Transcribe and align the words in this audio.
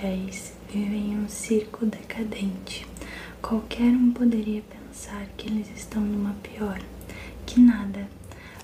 réis 0.00 0.52
vivem 0.72 1.12
em 1.12 1.18
um 1.18 1.28
circo 1.28 1.84
decadente. 1.84 2.86
Qualquer 3.42 3.90
um 3.90 4.12
poderia 4.12 4.62
pensar 4.62 5.26
que 5.36 5.48
eles 5.48 5.68
estão 5.76 6.00
numa 6.00 6.34
pior, 6.34 6.80
que 7.44 7.58
nada. 7.58 8.08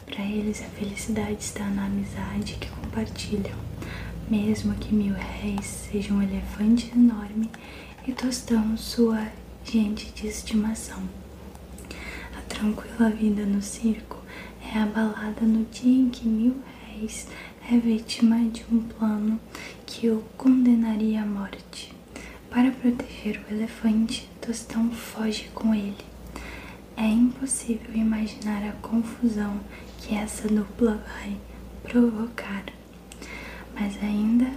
Para 0.07 0.25
eles 0.25 0.63
a 0.63 0.67
felicidade 0.67 1.43
está 1.43 1.65
na 1.65 1.87
amizade 1.87 2.55
que 2.61 2.69
compartilham. 2.71 3.59
Mesmo 4.31 4.75
que 4.75 4.95
mil 4.95 5.15
réis 5.15 5.67
seja 5.67 6.15
um 6.15 6.23
elefante 6.23 6.93
enorme 6.95 7.51
e 8.07 8.13
tostão 8.13 8.77
sua 8.77 9.27
gente 9.65 10.13
de 10.13 10.29
estimação. 10.29 11.03
A 12.39 12.41
tranquila 12.43 13.11
vida 13.11 13.45
no 13.45 13.61
circo 13.61 14.19
é 14.73 14.79
abalada 14.79 15.43
no 15.43 15.65
dia 15.65 16.01
em 16.03 16.11
que 16.11 16.29
mil 16.29 16.57
réis 16.87 17.27
é 17.71 17.77
vítima 17.77 18.39
de 18.51 18.65
um 18.71 18.81
plano 18.81 19.41
que 20.05 20.11
o 20.11 20.23
condenaria 20.37 21.23
à 21.23 21.25
morte. 21.25 21.91
Para 22.51 22.71
proteger 22.71 23.41
o 23.41 23.55
elefante, 23.55 24.29
Tostão 24.39 24.91
foge 24.91 25.49
com 25.55 25.75
ele. 25.75 26.05
É 26.95 27.07
impossível 27.07 27.95
imaginar 27.95 28.69
a 28.69 28.73
confusão 28.87 29.59
que 29.97 30.15
essa 30.15 30.47
dupla 30.47 31.03
vai 31.09 31.35
provocar. 31.85 32.65
Mas 33.75 33.97
ainda, 34.03 34.51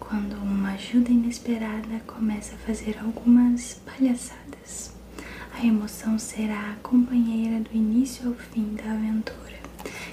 quando 0.00 0.32
uma 0.42 0.72
ajuda 0.72 1.12
inesperada 1.12 2.00
começa 2.04 2.56
a 2.56 2.58
fazer 2.58 2.98
algumas 2.98 3.74
palhaçadas, 3.86 4.92
a 5.56 5.64
emoção 5.64 6.18
será 6.18 6.72
a 6.72 6.82
companheira 6.82 7.60
do 7.60 7.76
início 7.76 8.26
ao 8.26 8.34
fim 8.34 8.74
da 8.74 8.90
aventura. 8.90 9.60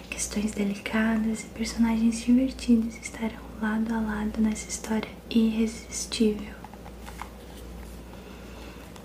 Questões 0.08 0.52
delicadas 0.52 1.42
e 1.42 1.46
personagens 1.48 2.22
divertidos 2.24 2.96
estarão 3.02 3.47
lado 3.62 3.92
a 3.94 4.00
lado 4.00 4.40
nessa 4.40 4.70
história 4.70 5.10
irresistível. 5.30 6.54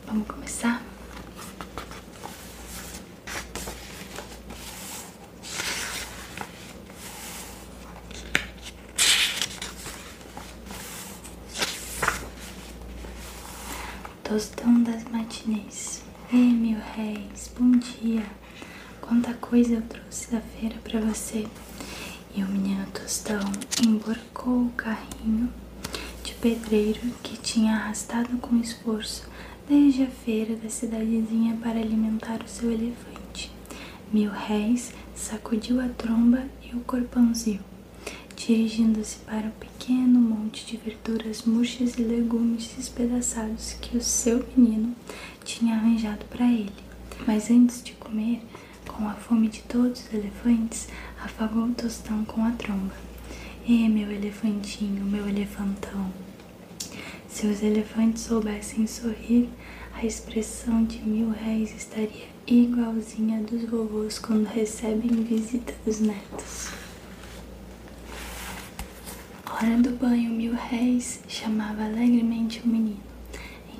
Vamos 0.06 0.26
começar? 0.26 0.82
Tostão 14.22 14.82
das 14.82 15.04
matinês. 15.04 16.02
Ei, 16.32 16.38
meu 16.38 16.78
réis, 16.94 17.50
bom 17.58 17.70
dia. 17.72 18.24
Quanta 19.00 19.34
coisa 19.34 19.74
eu 19.74 19.82
trouxe 19.82 20.30
da 20.30 20.40
feira 20.40 20.76
para 20.82 21.00
você 21.00 21.46
e 22.34 22.42
o 22.42 22.48
menino 22.48 22.86
Tostão 22.92 23.40
emborcou 23.84 24.66
o 24.66 24.72
carrinho 24.76 25.52
de 26.24 26.34
pedreiro 26.34 27.00
que 27.22 27.36
tinha 27.36 27.74
arrastado 27.74 28.38
com 28.38 28.56
esforço 28.56 29.28
desde 29.68 30.04
a 30.04 30.06
feira 30.06 30.56
da 30.56 30.68
cidadezinha 30.68 31.56
para 31.62 31.78
alimentar 31.78 32.42
o 32.42 32.48
seu 32.48 32.70
elefante. 32.70 33.50
Mil 34.12 34.30
réis 34.30 34.92
sacudiu 35.14 35.80
a 35.80 35.88
tromba 35.88 36.44
e 36.62 36.74
o 36.76 36.80
corpãozinho, 36.80 37.60
dirigindo-se 38.36 39.18
para 39.18 39.48
o 39.48 39.52
pequeno 39.52 40.20
monte 40.20 40.66
de 40.66 40.76
verduras 40.76 41.42
murchas 41.42 41.98
e 41.98 42.02
legumes 42.02 42.74
despedaçados 42.76 43.74
que 43.74 43.96
o 43.96 44.02
seu 44.02 44.46
menino 44.56 44.94
tinha 45.44 45.74
arranjado 45.74 46.24
para 46.26 46.44
ele. 46.46 46.72
Mas 47.26 47.50
antes 47.50 47.82
de 47.82 47.92
comer, 47.92 48.42
com 48.86 49.08
a 49.08 49.14
fome 49.14 49.48
de 49.48 49.62
todos 49.62 50.00
os 50.06 50.14
elefantes, 50.14 50.88
afagou 51.22 51.64
o 51.64 51.74
tostão 51.74 52.24
com 52.24 52.44
a 52.44 52.50
tromba. 52.52 52.94
E 53.66 53.88
meu 53.88 54.10
elefantinho, 54.10 55.04
meu 55.04 55.28
elefantão. 55.28 56.12
Se 57.28 57.46
os 57.46 57.62
elefantes 57.62 58.22
soubessem 58.24 58.86
sorrir, 58.86 59.48
a 59.94 60.04
expressão 60.04 60.84
de 60.84 60.98
mil 60.98 61.30
réis 61.30 61.74
estaria 61.74 62.28
igualzinha 62.46 63.38
a 63.38 63.42
dos 63.42 63.64
vovôs 63.64 64.18
quando 64.18 64.46
recebem 64.46 65.22
visita 65.22 65.72
dos 65.84 66.00
netos. 66.00 66.70
Hora 69.48 69.76
do 69.78 69.90
banho, 69.90 70.30
mil 70.30 70.54
réis 70.54 71.20
chamava 71.28 71.84
alegremente 71.84 72.60
o 72.64 72.68
menino, 72.68 73.00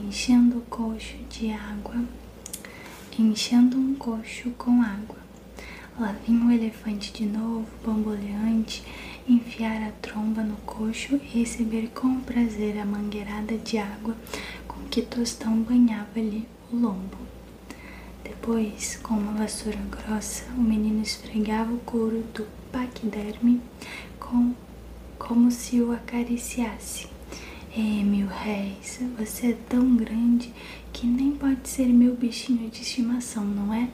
enchendo 0.01 0.59
o 0.59 0.63
coxo 0.63 1.17
de 1.29 1.51
água 1.51 1.97
enchendo 3.21 3.77
um 3.77 3.95
coxo 3.95 4.51
com 4.53 4.81
água. 4.81 5.19
Lá 5.99 6.15
vinha 6.27 6.47
o 6.47 6.51
elefante 6.51 7.13
de 7.13 7.27
novo, 7.27 7.67
bamboleante, 7.85 8.83
enfiar 9.29 9.83
a 9.83 9.93
tromba 10.01 10.43
no 10.43 10.57
coxo 10.59 11.17
e 11.17 11.41
receber 11.41 11.91
com 11.95 12.21
prazer 12.21 12.79
a 12.79 12.87
mangueirada 12.87 13.59
de 13.59 13.77
água 13.77 14.17
com 14.67 14.81
que 14.89 15.03
Tostão 15.03 15.63
banhava 15.63 16.19
lhe 16.19 16.49
o 16.73 16.77
lombo. 16.77 17.19
Depois, 18.25 18.99
com 19.03 19.15
uma 19.15 19.33
vassoura 19.33 19.79
grossa, 19.91 20.45
o 20.57 20.61
menino 20.61 21.03
esfregava 21.03 21.73
o 21.73 21.79
couro 21.81 22.25
do 22.35 22.47
paquiderme 22.73 23.61
com, 24.19 24.55
como 25.19 25.51
se 25.51 25.81
o 25.81 25.93
acariciasse. 25.93 27.09
É, 27.75 27.81
mil 27.81 28.27
réis, 28.27 29.01
você 29.19 29.53
é 29.53 29.57
tão 29.67 29.97
grande 29.97 30.53
que 30.93 31.07
nem 31.07 31.33
pode 31.33 31.67
ser 31.67 31.87
meu 31.87 32.15
bichinho 32.15 32.69
de 32.69 32.83
estimação, 32.83 33.47
não 33.47 33.73
é? 33.73 33.89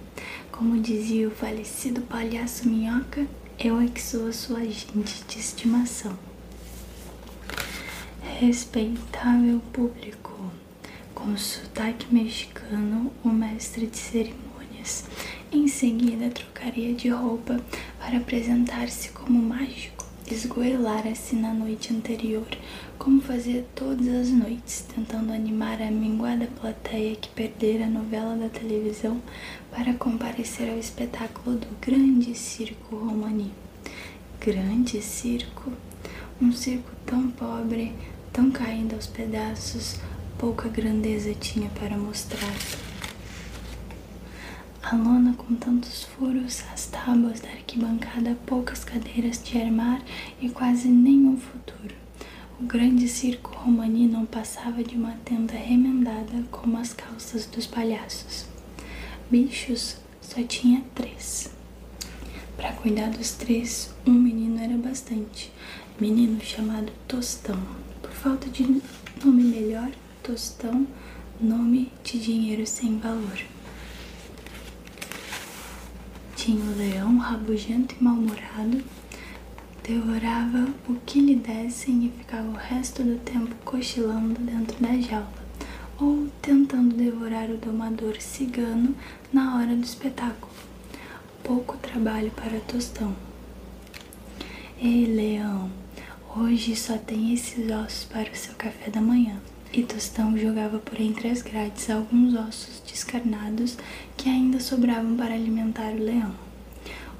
Como 0.50 0.80
dizia 0.80 1.28
o 1.28 1.30
falecido 1.30 2.00
palhaço 2.00 2.68
Minhoca, 2.68 3.24
eu 3.56 3.80
é 3.80 3.86
que 3.86 4.02
sou 4.02 4.26
a 4.26 4.32
sua 4.32 4.64
gente 4.64 5.22
de 5.28 5.38
estimação. 5.38 6.18
Respeitável 8.40 9.60
público, 9.72 10.50
com 11.14 11.36
sotaque 11.36 12.12
mexicano, 12.12 13.12
o 13.22 13.28
mestre 13.28 13.86
de 13.86 13.96
cerimônias. 13.96 15.04
Em 15.52 15.68
seguida, 15.68 16.30
trocaria 16.30 16.94
de 16.94 17.10
roupa 17.10 17.60
para 18.00 18.18
apresentar-se 18.18 19.10
como 19.10 19.40
mágico. 19.40 19.97
Esgoelara-se 20.30 21.34
na 21.34 21.54
noite 21.54 21.90
anterior, 21.90 22.46
como 22.98 23.18
fazia 23.22 23.64
todas 23.74 24.06
as 24.08 24.28
noites, 24.28 24.84
tentando 24.94 25.32
animar 25.32 25.80
a 25.80 25.90
minguada 25.90 26.46
plateia 26.60 27.16
que 27.16 27.30
perdera 27.30 27.86
a 27.86 27.88
novela 27.88 28.36
da 28.36 28.50
televisão 28.50 29.22
para 29.70 29.94
comparecer 29.94 30.68
ao 30.68 30.78
espetáculo 30.78 31.56
do 31.56 31.66
grande 31.80 32.34
circo 32.34 32.94
romani. 32.94 33.50
Grande 34.38 35.00
circo? 35.00 35.72
Um 36.42 36.52
circo 36.52 36.90
tão 37.06 37.30
pobre, 37.30 37.94
tão 38.30 38.50
caído 38.50 38.96
aos 38.96 39.06
pedaços, 39.06 39.96
pouca 40.36 40.68
grandeza 40.68 41.32
tinha 41.32 41.70
para 41.70 41.96
mostrar. 41.96 42.87
A 44.90 44.96
lona 44.96 45.34
com 45.34 45.54
tantos 45.54 46.04
furos, 46.04 46.64
as 46.72 46.86
tábuas 46.86 47.40
da 47.40 47.48
arquibancada, 47.50 48.38
poucas 48.46 48.84
cadeiras 48.84 49.38
de 49.44 49.60
armar 49.60 50.02
e 50.40 50.48
quase 50.48 50.88
nenhum 50.88 51.36
futuro. 51.36 51.94
O 52.58 52.64
grande 52.64 53.06
circo 53.06 53.54
romani 53.54 54.06
não 54.06 54.24
passava 54.24 54.82
de 54.82 54.96
uma 54.96 55.12
tenda 55.26 55.52
remendada 55.52 56.42
como 56.50 56.78
as 56.78 56.94
calças 56.94 57.44
dos 57.44 57.66
palhaços. 57.66 58.46
Bichos 59.30 59.98
só 60.22 60.42
tinha 60.42 60.82
três. 60.94 61.50
Para 62.56 62.72
cuidar 62.72 63.10
dos 63.10 63.32
três, 63.32 63.94
um 64.06 64.14
menino 64.14 64.58
era 64.58 64.78
bastante. 64.78 65.52
Menino 66.00 66.40
chamado 66.40 66.90
Tostão. 67.06 67.60
Por 68.00 68.12
falta 68.12 68.48
de 68.48 68.80
nome 69.22 69.42
melhor, 69.42 69.90
Tostão, 70.22 70.86
nome 71.38 71.92
de 72.02 72.18
dinheiro 72.18 72.66
sem 72.66 72.98
valor. 72.98 73.57
Tinha 76.48 76.64
o 76.64 76.78
leão 76.78 77.18
rabugento 77.18 77.94
e 78.00 78.02
mal-humorado, 78.02 78.82
devorava 79.86 80.66
o 80.88 80.94
que 81.04 81.20
lhe 81.20 81.34
dessem 81.34 82.06
e 82.06 82.08
ficava 82.08 82.48
o 82.48 82.54
resto 82.54 83.02
do 83.02 83.18
tempo 83.18 83.54
cochilando 83.66 84.40
dentro 84.40 84.82
da 84.82 84.98
jaula, 84.98 85.44
ou 86.00 86.26
tentando 86.40 86.96
devorar 86.96 87.50
o 87.50 87.58
domador 87.58 88.18
cigano 88.18 88.94
na 89.30 89.58
hora 89.58 89.76
do 89.76 89.84
espetáculo. 89.84 90.50
Pouco 91.44 91.76
trabalho 91.76 92.30
para 92.30 92.60
Tostão. 92.60 93.14
Ei, 94.80 95.04
leão, 95.04 95.70
hoje 96.34 96.74
só 96.74 96.96
tem 96.96 97.34
esses 97.34 97.70
ossos 97.70 98.04
para 98.04 98.32
o 98.32 98.34
seu 98.34 98.54
café 98.54 98.90
da 98.90 99.02
manhã 99.02 99.38
e 99.72 99.82
Tostão 99.82 100.36
jogava 100.36 100.78
por 100.78 101.00
entre 101.00 101.28
as 101.28 101.42
grades 101.42 101.90
alguns 101.90 102.34
ossos 102.34 102.82
descarnados 102.86 103.76
que 104.16 104.28
ainda 104.28 104.60
sobravam 104.60 105.16
para 105.16 105.34
alimentar 105.34 105.92
o 105.92 106.02
leão. 106.02 106.34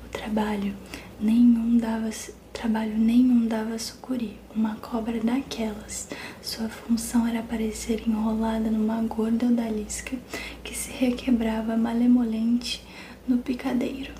O 0.05 0.09
trabalho 0.11 0.75
nenhum 1.21 1.77
dava 1.77 2.11
trabalho 2.59 2.99
nenhum 2.99 3.47
dava 3.47 3.79
sucuri, 3.79 4.37
uma 4.53 4.75
cobra 4.77 5.21
daquelas. 5.21 6.09
Sua 6.43 6.69
função 6.69 7.25
era 7.25 7.41
parecer 7.41 8.03
enrolada 8.05 8.69
numa 8.69 9.01
gorda 9.03 9.47
odalisca 9.47 10.17
que 10.65 10.77
se 10.77 10.91
requebrava 10.91 11.77
malemolente 11.77 12.83
no 13.29 13.39
picadeiro, 13.39 14.13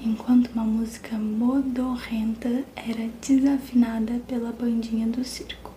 enquanto 0.00 0.52
uma 0.52 0.62
música 0.62 1.18
modorrenta 1.18 2.64
era 2.76 3.10
desafinada 3.26 4.20
pela 4.28 4.52
bandinha 4.52 5.08
do 5.08 5.24
circo. 5.24 5.73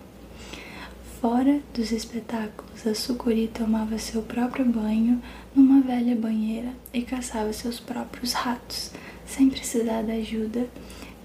Fora 1.20 1.62
dos 1.74 1.92
espetáculos, 1.92 2.86
a 2.86 2.94
sucuri 2.94 3.48
tomava 3.48 3.98
seu 3.98 4.22
próprio 4.22 4.64
banho 4.64 5.20
numa 5.56 5.82
velha 5.82 6.16
banheira 6.16 6.72
e 6.94 7.02
caçava 7.02 7.52
seus 7.52 7.80
próprios 7.80 8.34
ratos, 8.34 8.92
sem 9.26 9.50
precisar 9.50 10.04
da 10.04 10.14
ajuda 10.14 10.70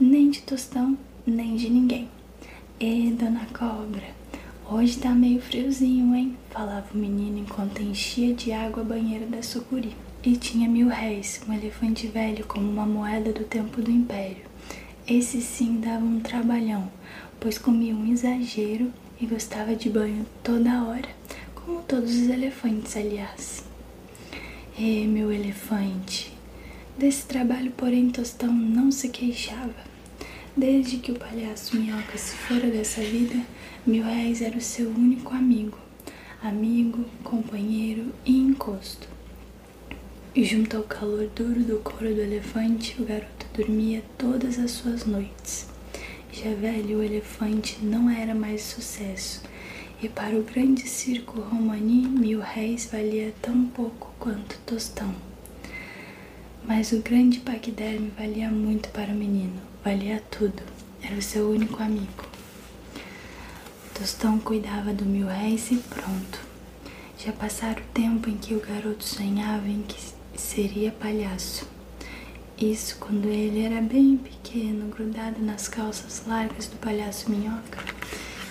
nem 0.01 0.31
de 0.31 0.41
tostão, 0.41 0.97
nem 1.27 1.57
de 1.57 1.69
ninguém. 1.69 2.09
E 2.81 3.11
dona 3.11 3.47
cobra, 3.53 4.15
hoje 4.67 4.97
tá 4.99 5.11
meio 5.11 5.43
friozinho, 5.43 6.15
hein? 6.15 6.39
Falava 6.49 6.87
o 6.95 6.97
menino 6.97 7.41
enquanto 7.41 7.83
enchia 7.83 8.33
de 8.33 8.51
água 8.51 8.83
a 8.83 8.87
banheira 8.87 9.27
da 9.27 9.43
sucuri. 9.43 9.95
E 10.25 10.39
tinha 10.39 10.71
mil 10.71 10.89
réis, 10.89 11.43
um 11.47 11.53
elefante 11.53 12.07
velho 12.07 12.47
como 12.47 12.67
uma 12.67 12.87
moeda 12.87 13.31
do 13.31 13.45
tempo 13.45 13.83
do 13.83 13.91
império. 13.91 14.47
Esse 15.07 15.43
sim 15.43 15.81
dava 15.81 16.03
um 16.03 16.21
trabalhão, 16.21 16.91
pois 17.39 17.59
comia 17.59 17.95
um 17.95 18.11
exagero 18.11 18.91
e 19.23 19.27
gostava 19.27 19.77
de 19.77 19.89
banho 19.89 20.27
toda 20.43 20.83
hora, 20.83 21.09
como 21.55 21.81
todos 21.83 22.11
os 22.13 22.29
elefantes, 22.29 22.97
aliás. 22.97 23.65
E 24.77 25.07
meu 25.07 25.31
elefante. 25.31 26.37
Desse 26.99 27.25
trabalho, 27.27 27.71
porém, 27.77 28.11
Tostão 28.11 28.53
não 28.53 28.91
se 28.91 29.09
queixava. 29.09 29.93
Desde 30.57 30.97
que 30.97 31.13
o 31.13 31.19
palhaço 31.19 31.77
Minhoca 31.77 32.19
se 32.19 32.35
fora 32.35 32.69
dessa 32.69 33.01
vida, 33.01 33.41
Mil 33.87 34.03
Réis 34.03 34.43
era 34.43 34.59
o 34.59 34.61
seu 34.61 34.91
único 34.91 35.33
amigo, 35.33 35.79
amigo, 36.43 37.05
companheiro 37.23 38.13
e 38.27 38.37
encosto. 38.37 39.09
E 40.35 40.45
junto 40.45 40.77
ao 40.77 40.83
calor 40.83 41.29
duro 41.29 41.63
do 41.63 41.79
couro 41.79 42.13
do 42.13 42.21
elefante, 42.21 43.01
o 43.01 43.05
garoto 43.05 43.47
dormia 43.55 44.03
todas 44.19 44.59
as 44.59 44.73
suas 44.73 45.07
noites. 45.07 45.72
Já 46.33 46.55
velho, 46.55 46.99
o 46.99 47.03
elefante 47.03 47.79
não 47.83 48.09
era 48.09 48.35
mais 48.35 48.63
sucesso, 48.63 49.43
e 50.03 50.09
para 50.09 50.35
o 50.35 50.43
grande 50.43 50.89
circo 50.89 51.39
romani, 51.41 52.09
mil 52.09 52.41
réis 52.41 52.89
valia 52.91 53.35
tão 53.43 53.67
pouco 53.67 54.11
quanto 54.19 54.59
tostão. 54.65 55.15
Mas 56.67 56.91
o 56.93 57.03
grande 57.03 57.41
paquiderme 57.41 58.11
valia 58.19 58.51
muito 58.51 58.89
para 58.89 59.13
o 59.13 59.15
menino, 59.15 59.61
valia 59.85 60.23
tudo, 60.31 60.63
era 61.03 61.17
o 61.17 61.23
seu 61.23 61.51
único 61.51 61.83
amigo. 61.83 62.25
Tostão 63.93 64.39
cuidava 64.39 64.95
do 64.95 65.05
mil 65.05 65.27
réis 65.27 65.71
e 65.71 65.77
pronto. 65.77 66.41
Já 67.19 67.31
passara 67.31 67.79
o 67.79 67.93
tempo 67.93 68.31
em 68.31 68.39
que 68.39 68.55
o 68.55 68.61
garoto 68.61 69.05
sonhava 69.05 69.69
em 69.69 69.83
que 69.83 70.01
seria 70.35 70.93
palhaço. 70.93 71.69
Isso 72.63 72.97
quando 73.01 73.27
ele 73.27 73.65
era 73.65 73.81
bem 73.83 74.17
pequeno, 74.17 74.87
grudado 74.87 75.43
nas 75.43 75.67
calças 75.67 76.23
largas 76.29 76.69
do 76.69 76.77
palhaço 76.77 77.29
Minhoca, 77.29 77.83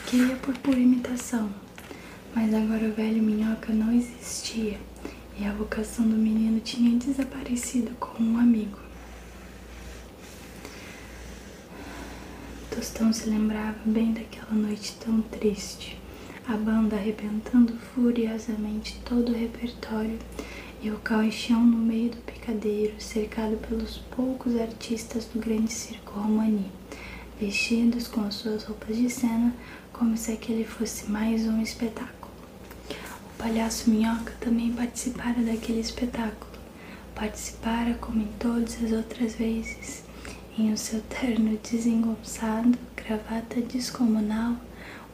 que 0.06 0.18
ia 0.18 0.36
por 0.36 0.54
pura 0.58 0.78
imitação. 0.78 1.50
Mas 2.36 2.54
agora 2.54 2.90
o 2.90 2.92
velho 2.92 3.24
Minhoca 3.24 3.72
não 3.72 3.90
existia 3.94 4.78
e 5.40 5.46
a 5.46 5.54
vocação 5.54 6.06
do 6.06 6.18
menino 6.18 6.60
tinha 6.60 7.00
desaparecido 7.00 7.92
com 8.02 8.22
um 8.22 8.38
amigo. 8.38 8.78
Tostão 12.70 13.14
se 13.14 13.30
lembrava 13.30 13.80
bem 13.86 14.12
daquela 14.12 14.52
noite 14.52 14.94
tão 15.00 15.22
triste, 15.22 15.98
a 16.46 16.58
banda 16.58 16.98
arrebentando 16.98 17.78
furiosamente 17.96 19.00
todo 19.06 19.32
o 19.32 19.38
repertório 19.38 20.20
e 20.82 20.90
o 20.90 20.98
caixão 20.98 21.64
no 21.64 21.78
meio 21.78 22.10
do 22.10 22.18
picadeiro, 22.18 23.00
cercado 23.00 23.56
pelos 23.58 24.00
poucos 24.16 24.60
artistas 24.60 25.26
do 25.26 25.40
grande 25.40 25.72
circo 25.72 26.20
romani, 26.20 26.72
vestidos 27.40 28.08
com 28.08 28.22
as 28.22 28.34
suas 28.34 28.64
roupas 28.64 28.98
de 28.98 29.08
cena, 29.08 29.54
como 29.94 30.18
se 30.18 30.32
aquele 30.32 30.66
fosse 30.66 31.10
mais 31.12 31.46
um 31.46 31.62
espetáculo. 31.62 32.34
O 32.90 33.38
palhaço 33.38 33.92
Minhoca 33.92 34.34
também 34.40 34.74
participara 34.74 35.40
daquele 35.44 35.82
espetáculo. 35.82 36.52
Participara, 37.14 37.94
como 37.96 38.24
em 38.24 38.30
todas 38.40 38.84
as 38.84 38.92
outras 38.92 39.36
vezes, 39.36 40.04
em 40.58 40.74
o 40.74 40.78
seu 40.78 41.02
terno 41.02 41.60
desengonçado, 41.60 42.76
gravata 42.96 43.62
descomunal, 43.62 44.56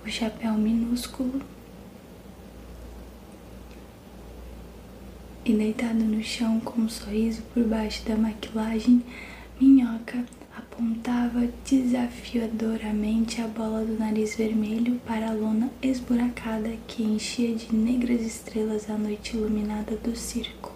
o 0.05 0.09
chapéu 0.09 0.53
minúsculo 0.53 1.41
e 5.47 5.53
deitado 5.53 5.99
no 5.99 6.21
chão 6.21 6.59
com 6.59 6.81
um 6.81 6.89
sorriso 6.89 7.41
por 7.53 7.63
baixo 7.63 8.03
da 8.05 8.17
maquilagem, 8.17 9.01
Minhoca 9.61 10.25
apontava 10.57 11.47
desafiadoramente 11.63 13.39
a 13.39 13.47
bola 13.47 13.85
do 13.85 13.97
nariz 13.97 14.35
vermelho 14.35 14.99
para 15.05 15.29
a 15.29 15.33
lona 15.33 15.69
esburacada 15.81 16.75
que 16.85 17.01
enchia 17.01 17.55
de 17.55 17.73
negras 17.73 18.21
estrelas 18.21 18.89
a 18.89 18.97
noite 18.97 19.37
iluminada 19.37 19.95
do 19.95 20.15
circo. 20.17 20.73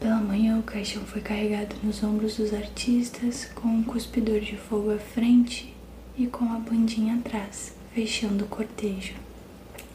Pela 0.00 0.16
manhã, 0.16 0.58
o 0.58 0.62
caixão 0.62 1.02
foi 1.04 1.20
carregado 1.20 1.76
nos 1.82 2.02
ombros 2.02 2.38
dos 2.38 2.54
artistas, 2.54 3.44
com 3.54 3.68
um 3.68 3.82
cuspidor 3.82 4.40
de 4.40 4.56
fogo 4.56 4.90
à 4.90 4.98
frente 4.98 5.74
e 6.16 6.26
com 6.26 6.46
a 6.46 6.58
bandinha 6.58 7.16
atrás, 7.16 7.74
fechando 7.92 8.44
o 8.44 8.48
cortejo. 8.48 9.25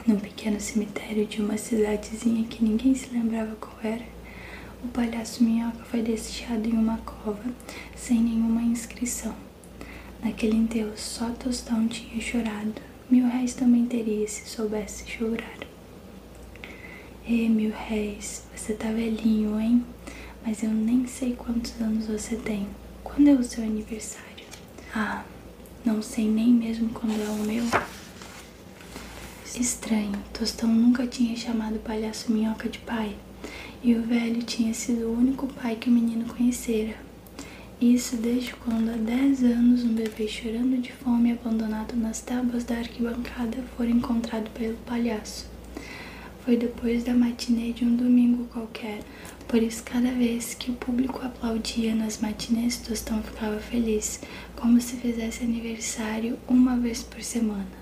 Num 0.07 0.19
pequeno 0.19 0.59
cemitério 0.59 1.27
de 1.27 1.39
uma 1.41 1.57
cidadezinha 1.57 2.47
que 2.47 2.63
ninguém 2.63 2.95
se 2.95 3.09
lembrava 3.13 3.55
qual 3.57 3.77
era, 3.83 4.03
o 4.83 4.87
palhaço 4.87 5.43
Minhoca 5.43 5.83
foi 5.85 6.01
deixado 6.01 6.67
em 6.67 6.73
uma 6.73 6.97
cova, 6.97 7.43
sem 7.95 8.19
nenhuma 8.19 8.63
inscrição. 8.63 9.35
Naquele 10.23 10.55
enterro 10.55 10.93
só 10.95 11.29
Tostão 11.29 11.87
tinha 11.87 12.19
chorado. 12.19 12.81
Mil 13.11 13.27
réis 13.27 13.53
também 13.53 13.85
teria 13.85 14.27
se 14.27 14.49
soubesse 14.49 15.07
chorar. 15.07 15.57
E 17.27 17.47
mil 17.47 17.71
réis, 17.71 18.43
você 18.55 18.73
tá 18.73 18.91
velhinho, 18.91 19.59
hein? 19.59 19.85
Mas 20.43 20.63
eu 20.63 20.71
nem 20.71 21.05
sei 21.05 21.35
quantos 21.35 21.79
anos 21.79 22.07
você 22.07 22.35
tem. 22.35 22.67
Quando 23.03 23.27
é 23.27 23.33
o 23.33 23.43
seu 23.43 23.63
aniversário? 23.63 24.45
Ah, 24.95 25.23
não 25.85 26.01
sei 26.01 26.27
nem 26.27 26.51
mesmo 26.51 26.89
quando 26.89 27.21
é 27.21 27.29
o 27.29 27.45
meu. 27.45 27.63
Estranho, 29.59 30.17
Tostão 30.31 30.69
nunca 30.69 31.05
tinha 31.05 31.35
chamado 31.35 31.75
o 31.75 31.79
palhaço 31.79 32.31
Minhoca 32.31 32.69
de 32.69 32.79
pai. 32.79 33.17
E 33.83 33.93
o 33.93 34.01
velho 34.01 34.41
tinha 34.43 34.73
sido 34.73 35.07
o 35.07 35.17
único 35.17 35.45
pai 35.45 35.75
que 35.75 35.89
o 35.89 35.91
menino 35.91 36.25
conhecera. 36.25 36.95
Isso 37.79 38.15
desde 38.15 38.53
quando, 38.53 38.89
há 38.89 38.95
dez 38.95 39.43
anos, 39.43 39.83
um 39.83 39.93
bebê 39.93 40.25
chorando 40.25 40.81
de 40.81 40.93
fome 40.93 41.33
abandonado 41.33 41.95
nas 41.97 42.21
tábuas 42.21 42.63
da 42.63 42.77
arquibancada 42.77 43.57
fora 43.75 43.89
encontrado 43.89 44.49
pelo 44.51 44.77
palhaço. 44.85 45.49
Foi 46.45 46.55
depois 46.55 47.03
da 47.03 47.13
matinê 47.13 47.73
de 47.73 47.83
um 47.83 47.95
domingo 47.95 48.45
qualquer, 48.45 48.99
por 49.49 49.61
isso 49.61 49.83
cada 49.83 50.11
vez 50.11 50.53
que 50.53 50.71
o 50.71 50.75
público 50.75 51.19
aplaudia 51.25 51.93
nas 51.93 52.21
matinês, 52.21 52.77
Tostão 52.77 53.21
ficava 53.21 53.59
feliz, 53.59 54.21
como 54.55 54.79
se 54.79 54.95
fizesse 54.95 55.43
aniversário 55.43 56.39
uma 56.47 56.77
vez 56.77 57.03
por 57.03 57.21
semana. 57.21 57.80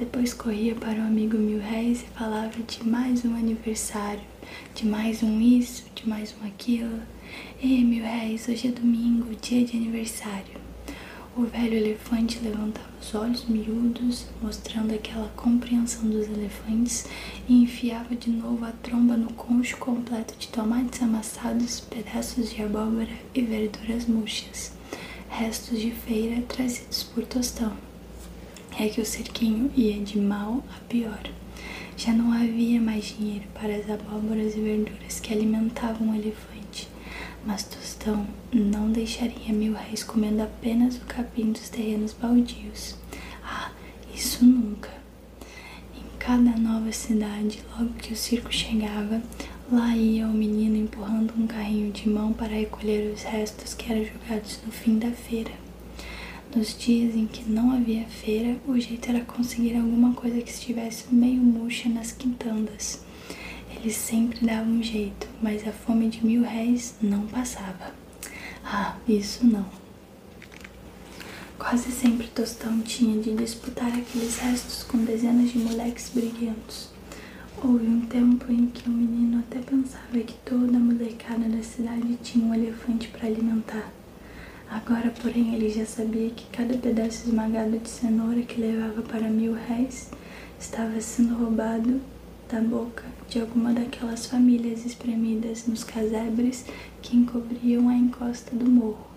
Depois 0.00 0.32
corria 0.32 0.74
para 0.74 0.98
o 0.98 1.06
amigo 1.06 1.36
Mil 1.36 1.58
e 1.58 1.94
falava 2.16 2.58
de 2.62 2.88
mais 2.88 3.22
um 3.22 3.36
aniversário, 3.36 4.22
de 4.74 4.86
mais 4.86 5.22
um 5.22 5.38
isso, 5.38 5.84
de 5.94 6.08
mais 6.08 6.34
um 6.40 6.46
aquilo. 6.46 7.02
Ei, 7.62 7.84
Mil 7.84 8.02
hoje 8.48 8.68
é 8.68 8.70
domingo, 8.70 9.36
dia 9.42 9.62
de 9.62 9.76
aniversário. 9.76 10.58
O 11.36 11.42
velho 11.42 11.74
elefante 11.74 12.40
levantava 12.42 12.88
os 12.98 13.14
olhos 13.14 13.44
miúdos, 13.44 14.24
mostrando 14.40 14.94
aquela 14.94 15.28
compreensão 15.36 16.08
dos 16.08 16.26
elefantes, 16.28 17.06
e 17.46 17.62
enfiava 17.62 18.16
de 18.16 18.30
novo 18.30 18.64
a 18.64 18.72
tromba 18.72 19.18
no 19.18 19.30
concho 19.34 19.76
completo 19.76 20.34
de 20.38 20.48
tomates 20.48 21.02
amassados, 21.02 21.80
pedaços 21.80 22.48
de 22.48 22.62
abóbora 22.62 23.18
e 23.34 23.42
verduras 23.42 24.06
murchas, 24.06 24.72
restos 25.28 25.78
de 25.78 25.90
feira 25.90 26.40
trazidos 26.48 27.02
por 27.02 27.26
tostão 27.26 27.76
é 28.84 28.88
que 28.88 29.00
o 29.00 29.04
cerquinho 29.40 29.70
ia 29.74 29.98
de 30.00 30.18
mal 30.18 30.62
a 30.76 30.80
pior. 30.86 31.22
Já 31.96 32.12
não 32.12 32.30
havia 32.30 32.78
mais 32.78 33.16
dinheiro 33.16 33.46
para 33.54 33.74
as 33.74 33.88
abóboras 33.88 34.54
e 34.54 34.60
verduras 34.60 35.18
que 35.18 35.32
alimentavam 35.32 36.10
o 36.10 36.14
elefante, 36.14 36.86
mas 37.44 37.62
Tostão 37.64 38.26
não 38.52 38.92
deixaria 38.92 39.52
mil 39.52 39.72
réis 39.72 40.04
comendo 40.04 40.42
apenas 40.42 40.96
o 40.96 41.06
capim 41.06 41.52
dos 41.52 41.70
terrenos 41.70 42.12
baldios. 42.12 42.96
Ah, 43.42 43.70
isso 44.14 44.44
nunca! 44.44 44.90
Em 45.96 46.18
cada 46.18 46.50
nova 46.58 46.92
cidade, 46.92 47.62
logo 47.78 47.94
que 47.94 48.12
o 48.12 48.16
circo 48.16 48.52
chegava, 48.52 49.22
lá 49.72 49.96
ia 49.96 50.26
o 50.26 50.34
menino 50.34 50.76
empurrando 50.76 51.32
um 51.38 51.46
carrinho 51.46 51.90
de 51.92 52.10
mão 52.10 52.34
para 52.34 52.48
recolher 52.48 53.10
os 53.14 53.22
restos 53.22 53.72
que 53.72 53.90
eram 53.90 54.04
jogados 54.04 54.60
no 54.66 54.70
fim 54.70 54.98
da 54.98 55.10
feira. 55.10 55.69
Nos 56.54 56.76
dias 56.76 57.14
em 57.14 57.28
que 57.28 57.48
não 57.48 57.70
havia 57.70 58.04
feira, 58.06 58.58
o 58.66 58.76
jeito 58.76 59.08
era 59.08 59.20
conseguir 59.20 59.76
alguma 59.76 60.12
coisa 60.14 60.42
que 60.42 60.50
estivesse 60.50 61.04
meio 61.14 61.40
murcha 61.40 61.88
nas 61.88 62.10
quintandas. 62.10 63.04
Eles 63.76 63.94
sempre 63.94 64.44
davam 64.44 64.72
um 64.72 64.82
jeito, 64.82 65.28
mas 65.40 65.66
a 65.66 65.70
fome 65.70 66.08
de 66.08 66.26
mil 66.26 66.42
réis 66.42 66.96
não 67.00 67.24
passava. 67.28 67.94
Ah, 68.64 68.96
isso 69.06 69.46
não. 69.46 69.64
Quase 71.56 71.92
sempre 71.92 72.26
Tostão 72.26 72.80
tinha 72.80 73.22
de 73.22 73.32
disputar 73.32 73.96
aqueles 73.96 74.38
restos 74.38 74.82
com 74.82 74.98
dezenas 75.04 75.52
de 75.52 75.58
moleques 75.58 76.10
briguentos. 76.12 76.88
Houve 77.62 77.86
um 77.86 78.00
tempo 78.06 78.50
em 78.50 78.66
que 78.66 78.88
o 78.88 78.92
menino 78.92 79.38
até 79.38 79.60
pensava 79.60 80.18
que 80.18 80.34
toda 80.44 80.76
a 80.76 80.80
molecada 80.80 81.48
da 81.48 81.62
cidade 81.62 82.18
tinha 82.24 82.44
um 82.44 82.52
elefante 82.52 83.06
para 83.06 83.28
alimentar. 83.28 83.99
Agora, 84.70 85.12
porém, 85.20 85.52
ele 85.52 85.68
já 85.68 85.84
sabia 85.84 86.30
que 86.30 86.46
cada 86.56 86.78
pedaço 86.78 87.26
esmagado 87.26 87.76
de 87.76 87.88
cenoura 87.90 88.42
que 88.42 88.60
levava 88.60 89.02
para 89.02 89.28
mil 89.28 89.52
réis 89.52 90.08
estava 90.60 91.00
sendo 91.00 91.34
roubado 91.34 92.00
da 92.48 92.60
boca 92.60 93.02
de 93.28 93.40
alguma 93.40 93.72
daquelas 93.72 94.26
famílias 94.26 94.86
espremidas 94.86 95.66
nos 95.66 95.82
casebres 95.82 96.64
que 97.02 97.16
encobriam 97.16 97.88
a 97.88 97.94
encosta 97.94 98.54
do 98.54 98.70
morro. 98.70 99.10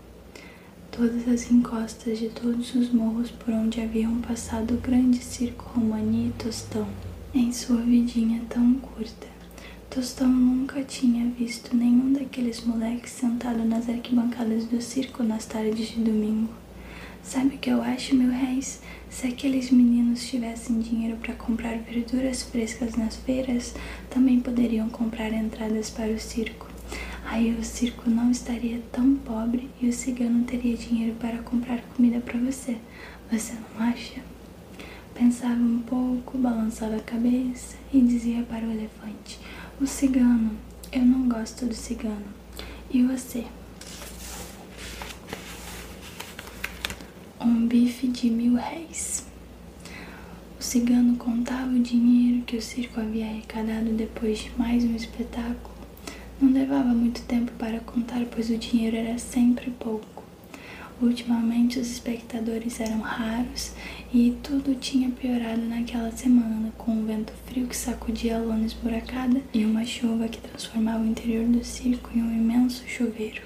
Todas 0.92 1.28
as 1.28 1.52
encostas 1.52 2.18
de 2.18 2.30
todos 2.30 2.74
os 2.74 2.92
morros 2.92 3.30
por 3.30 3.54
onde 3.54 3.80
haviam 3.80 4.22
passado 4.22 4.74
o 4.74 4.78
grande 4.78 5.20
circo 5.20 5.72
Romani 5.76 6.30
e 6.30 6.44
Tostão, 6.44 6.88
em 7.32 7.52
sua 7.52 7.78
vidinha 7.78 8.42
tão 8.50 8.74
curta. 8.76 9.33
Tostão 9.94 10.28
nunca 10.28 10.82
tinha 10.82 11.30
visto 11.38 11.78
nenhum 11.78 12.14
daqueles 12.14 12.66
moleques 12.66 13.12
sentado 13.12 13.64
nas 13.64 13.88
arquibancadas 13.88 14.66
do 14.66 14.82
circo 14.82 15.22
nas 15.22 15.46
tardes 15.46 15.90
de 15.90 16.00
domingo. 16.02 16.52
Sabe 17.22 17.58
o 17.58 17.60
que 17.60 17.70
eu 17.70 17.80
acho, 17.80 18.16
meu 18.16 18.32
réis? 18.32 18.82
Se 19.08 19.28
aqueles 19.28 19.70
meninos 19.70 20.26
tivessem 20.26 20.80
dinheiro 20.80 21.18
para 21.18 21.36
comprar 21.36 21.78
verduras 21.78 22.42
frescas 22.42 22.96
nas 22.96 23.18
feiras, 23.18 23.76
também 24.10 24.40
poderiam 24.40 24.90
comprar 24.90 25.32
entradas 25.32 25.92
para 25.92 26.12
o 26.12 26.20
circo. 26.20 26.68
Aí 27.26 27.56
o 27.56 27.64
circo 27.64 28.10
não 28.10 28.32
estaria 28.32 28.82
tão 28.92 29.14
pobre 29.18 29.70
e 29.80 29.88
o 29.88 29.94
cigano 29.94 30.44
teria 30.44 30.76
dinheiro 30.76 31.16
para 31.20 31.38
comprar 31.44 31.84
comida 31.96 32.20
para 32.20 32.40
você. 32.40 32.78
Você 33.32 33.54
não 33.54 33.86
acha? 33.86 34.22
Pensava 35.14 35.62
um 35.62 35.80
pouco, 35.82 36.40
balançava 36.40 36.96
a 36.96 37.00
cabeça 37.00 37.76
e 37.94 38.02
dizia 38.02 38.42
para 38.42 38.66
o 38.66 38.72
elefante: 38.72 39.40
o 39.84 39.88
cigano. 39.88 40.52
Eu 40.94 41.02
não 41.02 41.28
gosto 41.28 41.66
do 41.66 41.74
cigano. 41.74 42.26
E 42.90 43.04
você? 43.04 43.44
Um 47.42 47.68
bife 47.68 48.08
de 48.08 48.30
mil 48.30 48.56
réis. 48.56 49.26
O 50.58 50.64
cigano 50.64 51.18
contava 51.18 51.70
o 51.70 51.80
dinheiro 51.80 52.46
que 52.46 52.56
o 52.56 52.62
circo 52.62 53.02
havia 53.02 53.26
arrecadado 53.26 53.92
depois 53.92 54.40
de 54.40 54.52
mais 54.58 54.86
um 54.86 54.96
espetáculo. 54.96 55.76
Não 56.42 56.54
levava 56.54 56.94
muito 56.94 57.22
tempo 57.24 57.52
para 57.60 57.82
contar, 57.82 58.24
pois 58.32 58.50
o 58.50 58.58
dinheiro 58.58 58.96
era 58.96 59.18
sempre 59.18 59.70
pouco. 59.72 60.13
Ultimamente 61.02 61.80
os 61.80 61.90
espectadores 61.90 62.80
eram 62.80 63.02
raros 63.02 63.74
e 64.14 64.38
tudo 64.44 64.76
tinha 64.76 65.10
piorado 65.10 65.62
naquela 65.62 66.12
semana, 66.12 66.72
com 66.78 66.92
um 66.92 67.06
vento 67.06 67.34
frio 67.46 67.68
que 67.68 67.76
sacudia 67.76 68.38
a 68.38 68.42
lona 68.42 68.66
esburacada 68.66 69.42
e 69.54 69.66
uma 69.66 69.84
chuva 69.86 70.28
que 70.28 70.40
transformava 70.40 71.04
o 71.04 71.08
interior 71.08 71.46
do 71.46 71.64
circo 71.64 72.10
em 72.16 72.22
um 72.22 72.34
imenso 72.34 72.88
chuveiro. 72.88 73.42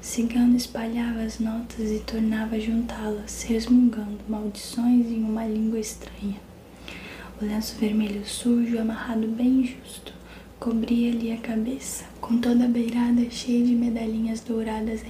O 0.00 0.04
cigano 0.04 0.56
espalhava 0.56 1.20
as 1.20 1.38
notas 1.38 1.90
e 1.90 1.98
tornava 2.00 2.56
a 2.56 2.60
juntá-las, 2.60 3.42
resmungando 3.42 4.18
maldições 4.28 5.06
em 5.06 5.22
uma 5.22 5.44
língua 5.46 5.78
estranha. 5.78 6.40
O 7.40 7.44
lenço 7.44 7.76
vermelho 7.78 8.24
sujo, 8.24 8.78
amarrado 8.78 9.26
bem 9.28 9.64
justo, 9.64 10.14
cobria-lhe 10.62 11.32
a 11.32 11.38
cabeça, 11.38 12.04
com 12.20 12.38
toda 12.38 12.66
a 12.66 12.68
beirada 12.68 13.28
cheia 13.28 13.66
de 13.66 13.74
medalhinhas 13.74 14.42
douradas 14.42 15.00
a 15.02 15.08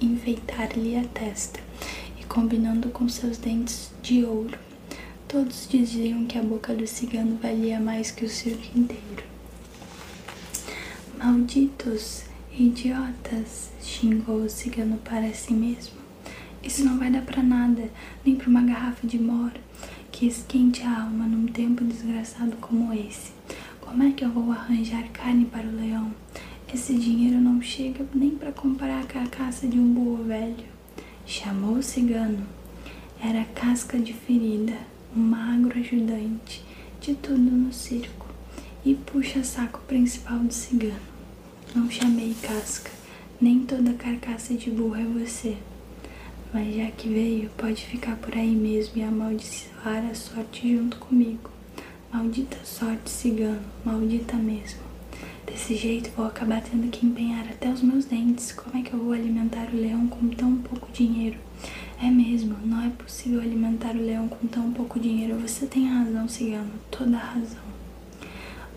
enfeitar-lhe 0.00 0.96
a 0.96 1.02
testa, 1.02 1.58
e 2.16 2.24
combinando 2.26 2.88
com 2.90 3.08
seus 3.08 3.38
dentes 3.38 3.90
de 4.00 4.24
ouro. 4.24 4.56
Todos 5.26 5.66
diziam 5.68 6.26
que 6.26 6.38
a 6.38 6.42
boca 6.44 6.72
do 6.72 6.86
cigano 6.86 7.40
valia 7.42 7.80
mais 7.80 8.12
que 8.12 8.24
o 8.24 8.28
circo 8.28 8.78
inteiro. 8.78 9.24
Malditos 11.18 12.22
idiotas, 12.56 13.70
xingou 13.82 14.44
o 14.44 14.48
cigano 14.48 14.98
para 14.98 15.34
si 15.34 15.54
mesmo. 15.54 15.98
Isso 16.62 16.84
não 16.84 17.00
vai 17.00 17.10
dar 17.10 17.22
para 17.22 17.42
nada, 17.42 17.90
nem 18.24 18.36
para 18.36 18.48
uma 18.48 18.62
garrafa 18.62 19.04
de 19.08 19.18
mora 19.18 19.60
que 20.12 20.26
esquente 20.26 20.82
a 20.82 21.02
alma 21.02 21.26
num 21.26 21.46
tempo 21.46 21.84
desgraçado 21.84 22.56
como 22.60 22.92
esse. 22.92 23.37
Como 23.88 24.02
é 24.02 24.12
que 24.12 24.22
eu 24.22 24.28
vou 24.28 24.52
arranjar 24.52 25.08
carne 25.14 25.46
para 25.46 25.66
o 25.66 25.74
leão? 25.74 26.12
Esse 26.72 26.92
dinheiro 26.92 27.40
não 27.40 27.62
chega 27.62 28.04
nem 28.14 28.32
para 28.32 28.52
comprar 28.52 29.00
a 29.00 29.06
carcaça 29.06 29.66
de 29.66 29.78
um 29.78 29.94
burro 29.94 30.24
velho. 30.24 30.66
Chamou 31.24 31.76
o 31.76 31.82
cigano. 31.82 32.46
Era 33.18 33.46
casca 33.46 33.98
de 33.98 34.12
ferida, 34.12 34.76
um 35.16 35.20
magro 35.20 35.78
ajudante, 35.78 36.62
de 37.00 37.14
tudo 37.14 37.38
no 37.38 37.72
circo, 37.72 38.26
e 38.84 38.94
puxa-saco 38.94 39.80
principal 39.88 40.40
do 40.40 40.52
cigano. 40.52 41.00
Não 41.74 41.90
chamei 41.90 42.36
casca, 42.42 42.90
nem 43.40 43.60
toda 43.60 43.94
carcaça 43.94 44.52
de 44.52 44.70
burro 44.70 44.96
é 44.96 45.04
você. 45.04 45.56
Mas 46.52 46.76
já 46.76 46.90
que 46.90 47.08
veio, 47.08 47.48
pode 47.56 47.86
ficar 47.86 48.16
por 48.16 48.34
aí 48.34 48.54
mesmo 48.54 48.98
e 48.98 49.02
amaldiçoar 49.02 50.04
a 50.10 50.14
sorte 50.14 50.76
junto 50.76 50.98
comigo. 50.98 51.57
Maldita 52.10 52.56
sorte, 52.64 53.10
cigano, 53.10 53.60
maldita 53.84 54.34
mesmo. 54.34 54.80
Desse 55.44 55.76
jeito 55.76 56.10
vou 56.16 56.24
acabar 56.24 56.62
tendo 56.62 56.90
que 56.90 57.04
empenhar 57.04 57.46
até 57.46 57.68
os 57.68 57.82
meus 57.82 58.06
dentes. 58.06 58.50
Como 58.50 58.78
é 58.78 58.82
que 58.82 58.94
eu 58.94 58.98
vou 58.98 59.12
alimentar 59.12 59.68
o 59.70 59.76
leão 59.76 60.06
com 60.08 60.26
tão 60.30 60.56
pouco 60.56 60.90
dinheiro? 60.90 61.38
É 62.02 62.10
mesmo, 62.10 62.56
não 62.64 62.82
é 62.82 62.88
possível 62.88 63.42
alimentar 63.42 63.94
o 63.94 64.02
leão 64.02 64.26
com 64.26 64.46
tão 64.46 64.72
pouco 64.72 64.98
dinheiro. 64.98 65.38
Você 65.40 65.66
tem 65.66 65.86
razão, 65.86 66.26
cigano, 66.26 66.70
toda 66.90 67.18
razão. 67.18 67.68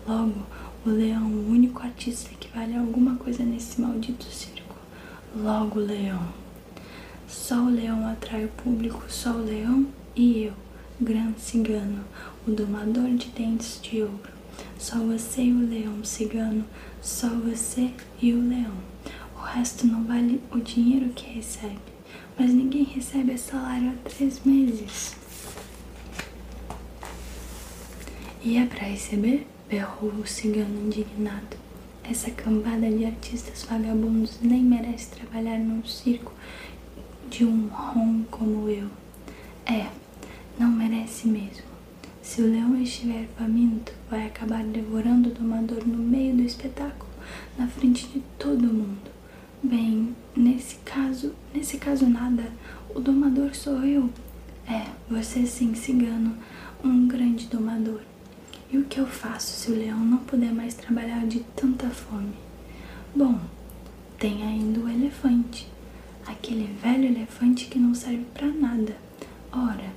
Logo, 0.06 0.42
o 0.84 0.90
leão, 0.90 1.24
o 1.24 1.50
único 1.50 1.82
artista 1.82 2.30
que 2.38 2.54
vale 2.54 2.76
alguma 2.76 3.16
coisa 3.16 3.42
nesse 3.42 3.80
maldito 3.80 4.26
circo. 4.26 4.76
Logo, 5.34 5.80
leão. 5.80 6.28
Só 7.26 7.56
o 7.56 7.70
leão 7.70 8.06
atrai 8.06 8.44
o 8.44 8.48
público, 8.48 9.04
só 9.08 9.30
o 9.30 9.42
leão 9.42 9.86
e 10.14 10.44
eu, 10.44 10.52
grande 11.02 11.40
cigano, 11.40 12.04
o 12.46 12.50
domador 12.50 13.10
de 13.10 13.28
dentes 13.28 13.80
de 13.82 14.02
ouro. 14.02 14.32
Só 14.78 14.96
você 14.98 15.42
e 15.42 15.52
o 15.52 15.68
leão 15.68 16.04
cigano, 16.04 16.64
só 17.00 17.28
você 17.28 17.90
e 18.20 18.32
o 18.32 18.48
leão. 18.48 18.74
O 19.36 19.40
resto 19.40 19.86
não 19.86 20.04
vale 20.04 20.40
o 20.50 20.58
dinheiro 20.58 21.10
que 21.10 21.34
recebe, 21.34 21.78
mas 22.38 22.52
ninguém 22.52 22.84
recebe 22.84 23.36
salário 23.36 23.90
há 23.90 24.08
três 24.08 24.40
meses. 24.44 25.14
E 28.44 28.56
é 28.56 28.66
para 28.66 28.86
receber? 28.86 29.46
berrou 29.68 30.10
o 30.10 30.26
cigano 30.26 30.86
indignado. 30.86 31.56
Essa 32.04 32.30
cambada 32.30 32.90
de 32.90 33.06
artistas 33.06 33.62
vagabundos 33.62 34.38
nem 34.42 34.62
merece 34.62 35.12
trabalhar 35.12 35.58
num 35.58 35.82
circo 35.84 36.32
de 37.30 37.44
um 37.44 37.68
rom 37.68 38.22
como 38.30 38.68
eu. 38.68 38.88
É, 39.64 39.86
não 40.58 40.70
merece 40.70 41.28
mesmo. 41.28 41.64
Se 42.22 42.40
o 42.40 42.50
leão 42.50 42.80
estiver 42.80 43.28
faminto, 43.36 43.92
vai 44.08 44.26
acabar 44.26 44.62
devorando 44.64 45.30
o 45.30 45.32
domador 45.32 45.86
no 45.86 45.98
meio 45.98 46.36
do 46.36 46.42
espetáculo, 46.42 47.10
na 47.58 47.66
frente 47.66 48.06
de 48.08 48.20
todo 48.38 48.72
mundo. 48.72 49.10
Bem, 49.62 50.14
nesse 50.36 50.76
caso, 50.84 51.34
nesse 51.54 51.78
caso 51.78 52.06
nada, 52.06 52.52
o 52.94 53.00
domador 53.00 53.54
sou 53.54 53.82
eu. 53.84 54.08
É, 54.68 54.86
você 55.08 55.46
sim, 55.46 55.74
cigano, 55.74 56.36
um 56.84 57.06
grande 57.06 57.46
domador. 57.46 58.00
E 58.70 58.78
o 58.78 58.84
que 58.84 58.98
eu 58.98 59.06
faço 59.06 59.52
se 59.52 59.70
o 59.70 59.74
leão 59.74 59.98
não 59.98 60.18
puder 60.18 60.52
mais 60.52 60.74
trabalhar 60.74 61.26
de 61.26 61.40
tanta 61.56 61.88
fome? 61.90 62.34
Bom, 63.14 63.38
tem 64.18 64.42
ainda 64.42 64.80
o 64.80 64.88
elefante 64.88 65.72
aquele 66.26 66.72
velho 66.80 67.06
elefante 67.06 67.66
que 67.66 67.78
não 67.78 67.94
serve 67.94 68.24
para 68.32 68.48
nada. 68.48 68.96
Ora, 69.52 69.90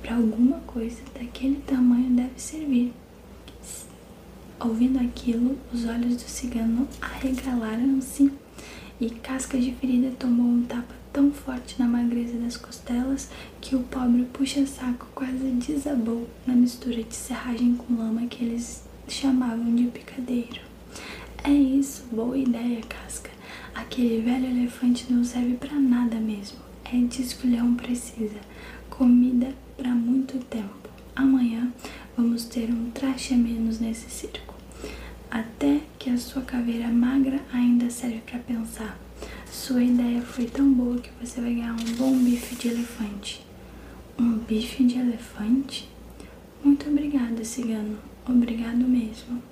para 0.00 0.16
alguma 0.16 0.58
coisa 0.60 1.00
daquele 1.14 1.56
tamanho 1.66 2.10
deve 2.10 2.38
servir. 2.40 2.92
Ouvindo 4.58 4.98
aquilo, 4.98 5.58
os 5.72 5.86
olhos 5.86 6.16
do 6.16 6.28
cigano 6.28 6.86
arregalaram-se 7.00 8.30
e 9.00 9.08
Casca 9.08 9.58
de 9.58 9.72
Ferida 9.72 10.10
tomou 10.18 10.46
um 10.46 10.62
tapa 10.62 10.94
tão 11.12 11.32
forte 11.32 11.76
na 11.78 11.86
magreza 11.88 12.36
das 12.38 12.56
costelas 12.56 13.30
que 13.60 13.74
o 13.74 13.82
pobre 13.84 14.24
puxa-saco 14.32 15.06
quase 15.14 15.50
desabou 15.66 16.28
na 16.46 16.54
mistura 16.54 17.02
de 17.02 17.14
serragem 17.14 17.74
com 17.74 17.96
lama 17.96 18.26
que 18.26 18.44
eles 18.44 18.84
chamavam 19.08 19.74
de 19.74 19.84
picadeiro. 19.84 20.60
É 21.42 21.50
isso, 21.50 22.04
boa 22.12 22.36
ideia, 22.36 22.80
Casca. 22.82 23.30
Aquele 23.74 24.20
velho 24.20 24.46
elefante 24.46 25.10
não 25.10 25.24
serve 25.24 25.54
para 25.54 25.74
nada 25.74 26.16
mesmo. 26.16 26.58
É 26.84 26.96
disso 26.98 27.38
que 27.38 27.46
o 27.46 27.50
leão 27.50 27.74
precisa. 27.74 28.38
Comida 28.90 29.54
para 29.80 29.90
muito 29.94 30.38
tempo. 30.44 30.90
Amanhã 31.16 31.72
vamos 32.14 32.44
ter 32.44 32.70
um 32.70 32.90
traste 32.90 33.32
a 33.32 33.36
menos 33.36 33.80
nesse 33.80 34.10
circo. 34.10 34.54
Até 35.30 35.80
que 35.98 36.10
a 36.10 36.18
sua 36.18 36.42
caveira 36.42 36.88
magra 36.88 37.40
ainda 37.50 37.88
serve 37.88 38.18
para 38.18 38.38
pensar. 38.40 38.98
Sua 39.50 39.82
ideia 39.82 40.20
foi 40.20 40.44
tão 40.44 40.70
boa 40.70 40.98
que 40.98 41.10
você 41.18 41.40
vai 41.40 41.54
ganhar 41.54 41.72
um 41.72 41.94
bom 41.96 42.14
bife 42.18 42.56
de 42.56 42.68
elefante. 42.68 43.42
Um 44.18 44.36
bife 44.36 44.84
de 44.84 44.98
elefante? 44.98 45.88
Muito 46.62 46.90
obrigada, 46.90 47.42
cigano. 47.42 47.98
Obrigado 48.28 48.86
mesmo. 48.86 49.42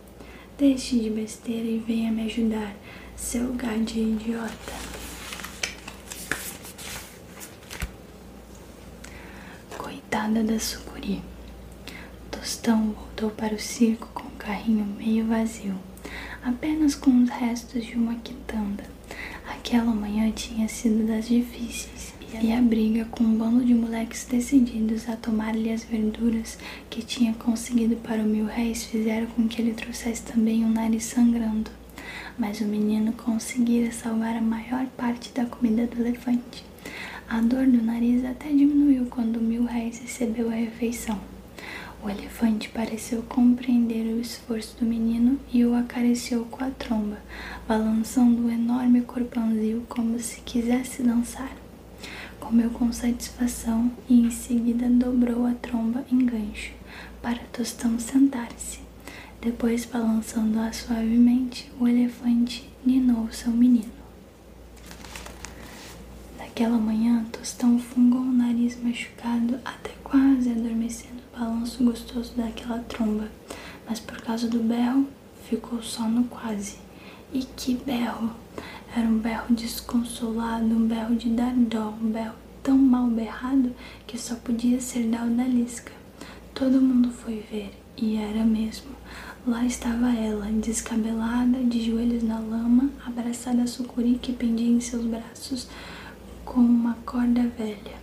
Deixe 0.58 0.98
de 0.98 1.08
besteira 1.08 1.66
e 1.66 1.78
venha 1.78 2.12
me 2.12 2.26
ajudar 2.26 2.76
seu 3.16 3.54
gado 3.54 3.98
idiota. 3.98 4.97
Coitada 10.18 10.42
da 10.42 10.58
sucuri. 10.58 11.22
Tostão 12.28 12.90
voltou 12.90 13.30
para 13.30 13.54
o 13.54 13.58
circo 13.58 14.08
com 14.12 14.26
o 14.26 14.32
carrinho 14.32 14.84
meio 14.84 15.24
vazio, 15.24 15.76
apenas 16.42 16.96
com 16.96 17.22
os 17.22 17.30
restos 17.30 17.86
de 17.86 17.94
uma 17.94 18.16
quitanda. 18.16 18.82
Aquela 19.48 19.94
manhã 19.94 20.28
tinha 20.32 20.66
sido 20.66 21.06
das 21.06 21.28
difíceis 21.28 22.14
e 22.42 22.52
a 22.52 22.60
briga 22.60 23.04
com 23.04 23.22
um 23.22 23.38
bando 23.38 23.64
de 23.64 23.72
moleques 23.72 24.26
decididos 24.28 25.08
a 25.08 25.14
tomar-lhe 25.14 25.70
as 25.70 25.84
verduras 25.84 26.58
que 26.90 27.00
tinha 27.00 27.32
conseguido 27.34 27.94
para 27.94 28.20
o 28.20 28.26
mil 28.26 28.46
réis 28.46 28.82
fizeram 28.86 29.28
com 29.28 29.46
que 29.46 29.62
ele 29.62 29.72
trouxesse 29.72 30.22
também 30.22 30.64
um 30.64 30.72
nariz 30.72 31.04
sangrando 31.04 31.70
mas 32.36 32.60
o 32.60 32.64
menino 32.64 33.12
conseguira 33.12 33.92
salvar 33.92 34.36
a 34.36 34.40
maior 34.40 34.86
parte 34.96 35.32
da 35.32 35.44
comida 35.44 35.86
do 35.86 36.00
elefante. 36.00 36.64
A 37.30 37.42
dor 37.42 37.66
do 37.66 37.82
nariz 37.82 38.24
até 38.24 38.48
diminuiu 38.48 39.04
quando 39.04 39.38
Mil 39.38 39.64
Réis 39.64 39.98
recebeu 39.98 40.48
a 40.48 40.54
refeição. 40.54 41.20
O 42.02 42.08
elefante 42.08 42.70
pareceu 42.70 43.22
compreender 43.22 44.06
o 44.14 44.18
esforço 44.18 44.78
do 44.78 44.86
menino 44.86 45.38
e 45.52 45.62
o 45.62 45.74
acariciou 45.74 46.46
com 46.46 46.64
a 46.64 46.70
tromba, 46.70 47.18
balançando 47.68 48.46
o 48.46 48.50
enorme 48.50 49.02
corpãozinho 49.02 49.84
como 49.90 50.18
se 50.18 50.40
quisesse 50.40 51.02
dançar. 51.02 51.54
Comeu 52.40 52.70
com 52.70 52.90
satisfação 52.90 53.92
e 54.08 54.22
em 54.22 54.30
seguida 54.30 54.88
dobrou 54.88 55.44
a 55.44 55.52
tromba 55.52 56.06
em 56.10 56.24
gancho, 56.24 56.72
para 57.20 57.40
Tostão 57.52 57.98
sentar-se. 57.98 58.80
Depois, 59.38 59.84
balançando-a 59.84 60.72
suavemente, 60.72 61.70
o 61.78 61.86
elefante 61.86 62.66
ninou 62.86 63.30
seu 63.30 63.52
menino. 63.52 64.07
Naquela 66.58 66.76
manhã, 66.76 67.24
Tostão 67.30 67.78
fungou 67.78 68.20
o 68.20 68.32
nariz 68.32 68.82
machucado 68.82 69.60
até 69.64 69.90
quase 70.02 70.50
adormecendo 70.50 71.22
o 71.32 71.38
balanço 71.38 71.84
gostoso 71.84 72.32
daquela 72.36 72.80
tromba, 72.80 73.28
mas 73.88 74.00
por 74.00 74.20
causa 74.20 74.48
do 74.48 74.58
berro, 74.58 75.06
ficou 75.48 75.80
só 75.80 76.08
no 76.08 76.24
quase. 76.24 76.78
E 77.32 77.44
que 77.44 77.74
berro! 77.86 78.32
Era 78.92 79.06
um 79.06 79.18
berro 79.18 79.54
desconsolado, 79.54 80.64
um 80.64 80.88
berro 80.88 81.14
de 81.14 81.28
dar 81.28 81.54
dó, 81.54 81.94
um 82.02 82.10
berro 82.10 82.34
tão 82.60 82.76
mal 82.76 83.06
berrado 83.06 83.72
que 84.04 84.18
só 84.18 84.34
podia 84.34 84.80
ser 84.80 85.04
da 85.04 85.22
odalisca. 85.22 85.92
Todo 86.52 86.82
mundo 86.82 87.12
foi 87.12 87.38
ver, 87.48 87.70
e 87.96 88.16
era 88.16 88.44
mesmo. 88.44 88.90
Lá 89.46 89.64
estava 89.64 90.12
ela, 90.12 90.46
descabelada, 90.46 91.62
de 91.62 91.88
joelhos 91.88 92.24
na 92.24 92.40
lama, 92.40 92.90
abraçada 93.06 93.62
a 93.62 93.66
sucuri 93.68 94.18
que 94.20 94.32
pendia 94.32 94.68
em 94.68 94.80
seus 94.80 95.04
braços 95.04 95.68
com 96.48 96.60
uma 96.60 96.96
corda 97.04 97.42
velha. 97.58 97.98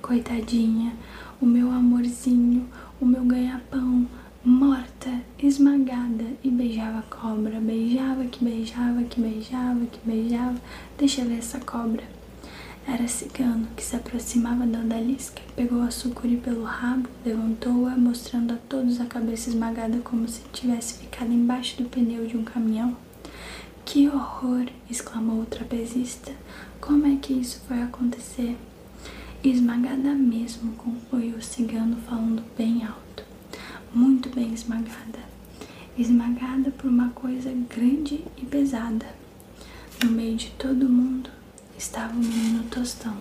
Coitadinha, 0.00 0.94
o 1.38 1.44
meu 1.44 1.70
amorzinho, 1.70 2.66
o 2.98 3.04
meu 3.04 3.22
ganha-pão, 3.24 4.06
morta, 4.42 5.20
esmagada, 5.38 6.24
e 6.42 6.48
beijava 6.50 7.00
a 7.00 7.02
cobra, 7.02 7.60
beijava 7.60 8.24
que 8.24 8.42
beijava, 8.42 9.02
que 9.02 9.20
beijava, 9.20 9.84
que 9.84 9.98
beijava. 10.02 10.56
Deixa 10.96 11.26
ver 11.26 11.38
essa 11.38 11.60
cobra. 11.60 12.04
Era 12.88 13.06
cigano 13.06 13.68
que 13.76 13.84
se 13.84 13.96
aproximava 13.96 14.66
da 14.66 14.80
odalisca, 14.80 15.42
pegou 15.54 15.82
a 15.82 15.90
sucuri 15.90 16.38
pelo 16.38 16.64
rabo, 16.64 17.06
levantou-a, 17.22 17.98
mostrando 17.98 18.54
a 18.54 18.58
todos 18.66 18.98
a 18.98 19.04
cabeça 19.04 19.50
esmagada 19.50 19.98
como 19.98 20.26
se 20.26 20.40
tivesse 20.54 20.94
ficado 20.94 21.32
embaixo 21.32 21.82
do 21.82 21.88
pneu 21.90 22.26
de 22.26 22.36
um 22.38 22.44
caminhão. 22.44 22.96
Que 23.86 24.08
horror! 24.08 24.66
exclamou 24.90 25.42
o 25.42 25.46
trapezista. 25.46 26.32
Como 26.80 27.06
é 27.06 27.16
que 27.22 27.32
isso 27.32 27.62
foi 27.68 27.80
acontecer? 27.80 28.58
Esmagada 29.44 30.12
mesmo, 30.12 30.72
concluiu 30.72 31.36
o 31.36 31.42
cigano 31.42 31.96
falando 31.98 32.42
bem 32.58 32.84
alto. 32.84 33.22
Muito 33.94 34.28
bem 34.30 34.52
esmagada. 34.52 35.20
Esmagada 35.96 36.72
por 36.72 36.90
uma 36.90 37.10
coisa 37.10 37.52
grande 37.70 38.24
e 38.36 38.44
pesada. 38.44 39.06
No 40.02 40.10
meio 40.10 40.34
de 40.36 40.50
todo 40.58 40.88
mundo 40.88 41.30
estava 41.78 42.12
o 42.12 42.16
menino 42.16 42.64
Tostão, 42.64 43.16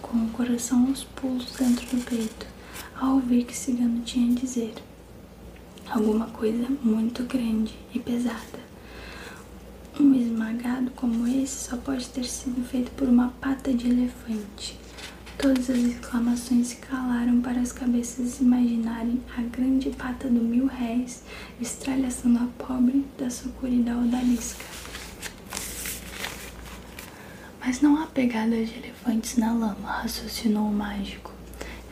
com 0.00 0.16
o 0.16 0.30
coração 0.30 0.86
aos 0.86 1.02
pulos 1.02 1.56
dentro 1.58 1.84
do 1.96 2.04
peito, 2.04 2.46
ao 2.94 3.16
ouvir 3.16 3.44
que 3.44 3.54
Cigano 3.54 4.00
tinha 4.02 4.30
a 4.30 4.40
dizer. 4.40 4.74
Alguma 5.90 6.26
coisa 6.26 6.68
muito 6.84 7.24
grande 7.24 7.74
e 7.92 7.98
pesada. 7.98 8.67
Um 10.00 10.14
esmagado 10.14 10.92
como 10.92 11.26
esse 11.26 11.68
só 11.68 11.76
pode 11.76 12.08
ter 12.10 12.24
sido 12.24 12.64
feito 12.64 12.90
por 12.92 13.08
uma 13.08 13.30
pata 13.40 13.72
de 13.74 13.88
elefante. 13.88 14.78
Todas 15.36 15.68
as 15.68 15.78
exclamações 15.78 16.68
se 16.68 16.76
calaram 16.76 17.40
para 17.40 17.60
as 17.60 17.72
cabeças 17.72 18.38
imaginarem 18.38 19.20
a 19.36 19.42
grande 19.42 19.90
pata 19.90 20.28
do 20.28 20.40
mil 20.40 20.66
réis 20.66 21.24
estralhaçando 21.60 22.38
a 22.38 22.64
pobre 22.64 23.04
da 23.18 23.28
sucuri 23.28 23.80
da 23.82 23.98
odalisca. 23.98 24.64
Mas 27.58 27.80
não 27.80 28.00
há 28.00 28.06
pegada 28.06 28.64
de 28.64 28.78
elefantes 28.78 29.36
na 29.36 29.52
lama, 29.52 29.90
raciocinou 29.90 30.68
o 30.68 30.72
mágico. 30.72 31.32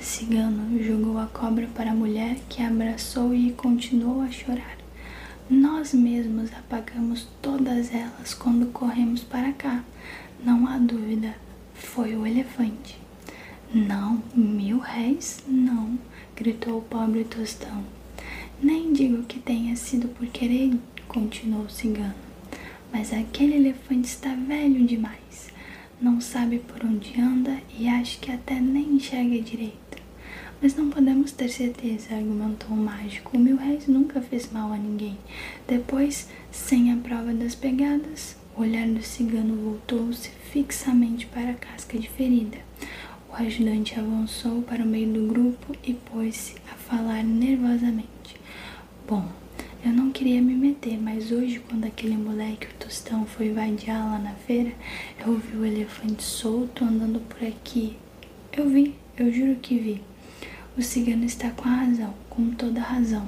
Cigano 0.01 0.81
jogou 0.81 1.19
a 1.19 1.27
cobra 1.27 1.67
para 1.75 1.91
a 1.91 1.95
mulher 1.95 2.37
que 2.49 2.63
a 2.63 2.69
abraçou 2.69 3.35
e 3.35 3.53
continuou 3.53 4.23
a 4.23 4.31
chorar. 4.31 4.76
Nós 5.49 5.95
mesmos 5.95 6.51
apagamos 6.53 7.29
todas 7.41 7.93
elas 7.95 8.35
quando 8.35 8.73
corremos 8.73 9.23
para 9.23 9.53
cá. 9.53 9.85
Não 10.45 10.67
há 10.67 10.79
dúvida, 10.79 11.35
foi 11.75 12.17
o 12.17 12.27
elefante. 12.27 12.99
Não, 13.73 14.23
mil 14.35 14.79
réis, 14.79 15.43
não, 15.47 15.99
gritou 16.35 16.79
o 16.79 16.83
pobre 16.83 17.25
tostão. 17.25 17.85
Nem 18.63 18.93
digo 18.93 19.23
que 19.25 19.39
tenha 19.39 19.77
sido 19.77 20.09
por 20.09 20.27
querer, 20.29 20.79
continuou 21.07 21.65
o 21.65 21.71
cigano, 21.71 22.15
mas 22.93 23.13
aquele 23.13 23.57
elefante 23.57 24.09
está 24.09 24.35
velho 24.35 24.87
demais 24.87 25.27
não 26.01 26.21
sabe 26.21 26.59
por 26.59 26.85
onde 26.85 27.19
anda 27.19 27.59
e 27.79 27.89
acha 27.89 28.19
que 28.21 28.31
até 28.31 28.61
nem 28.61 28.97
enxerga 28.97 29.41
direito. 29.41 29.86
Mas 30.61 30.75
não 30.75 30.89
podemos 30.89 31.33
ter 31.33 31.49
certeza, 31.51 32.15
argumentou 32.15 32.71
o 32.71 32.77
mágico. 32.77 33.37
O 33.37 33.41
mil 33.41 33.57
réis 33.57 33.87
nunca 33.87 34.23
fez 34.23 34.51
mal 34.51 34.73
a 34.73 34.77
ninguém. 34.77 35.19
Depois, 35.69 36.29
sem 36.51 36.91
a 36.93 36.97
prova 36.97 37.35
das 37.35 37.55
pegadas, 37.55 38.37
o 38.57 38.63
olhar 38.63 38.89
do 38.89 39.03
cigano 39.03 39.55
voltou-se 39.55 40.31
fixamente 40.51 41.27
para 41.27 41.51
a 41.51 41.55
casca 41.55 41.99
de 41.99 42.09
ferida. 42.09 42.57
O 43.29 43.35
ajudante 43.35 43.99
avançou 43.99 44.63
para 44.63 44.83
o 44.83 44.87
meio 44.87 45.13
do 45.13 45.27
grupo 45.27 45.75
e 45.85 45.93
pôs-se 45.93 46.55
a 46.73 46.75
falar 46.75 47.23
nervosamente. 47.23 48.41
Bom, 49.07 49.29
eu 49.85 49.93
não 49.93 50.11
queria 50.11 50.41
me 50.41 50.55
meter, 50.55 50.99
mas 50.99 51.31
hoje, 51.31 51.61
quando 51.61 51.85
aquele 51.85 52.17
moleque, 52.17 52.67
o 52.67 52.75
Tostão, 52.79 53.27
foi 53.27 53.53
vadiar 53.53 54.05
lá 54.05 54.19
na 54.19 54.33
feira, 54.33 54.73
eu 55.25 55.37
vi 55.37 55.57
o 55.59 55.65
elefante 55.67 56.23
solto 56.23 56.83
andando 56.83 57.21
por 57.21 57.47
aqui. 57.47 57.97
Eu 58.53 58.71
vi, 58.71 58.95
eu 59.19 59.31
juro 59.31 59.57
que 59.57 59.79
vi. 59.79 60.03
O 60.79 60.83
cigano 60.83 61.25
está 61.25 61.51
com 61.53 61.67
a 61.67 61.73
razão, 61.73 62.13
com 62.29 62.51
toda 62.51 62.81
a 62.81 62.85
razão. 62.85 63.27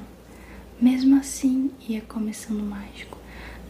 Mesmo 0.79 1.17
assim, 1.17 1.71
ia 1.89 2.03
começando 2.03 2.61
o 2.61 2.67
mágico. 2.67 3.17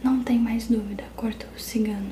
Não 0.03 0.21
tem 0.21 0.37
mais 0.37 0.67
dúvida, 0.67 1.05
cortou 1.15 1.49
o 1.55 1.59
cigano. 1.59 2.11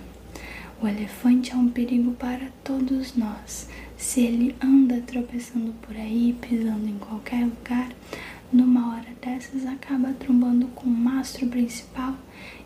O 0.81 0.87
elefante 0.87 1.51
é 1.51 1.55
um 1.57 1.67
perigo 1.67 2.11
para 2.13 2.47
todos 2.63 3.17
nós. 3.17 3.67
Se 3.97 4.21
ele 4.21 4.55
anda 4.63 5.01
tropeçando 5.01 5.73
por 5.81 5.93
aí, 5.97 6.37
pisando 6.39 6.87
em 6.87 6.97
qualquer 6.99 7.43
lugar, 7.43 7.91
numa 8.49 8.93
hora 8.95 9.09
dessas 9.21 9.65
acaba 9.65 10.13
trombando 10.13 10.67
com 10.67 10.85
o 10.85 10.89
mastro 10.89 11.47
principal 11.47 12.15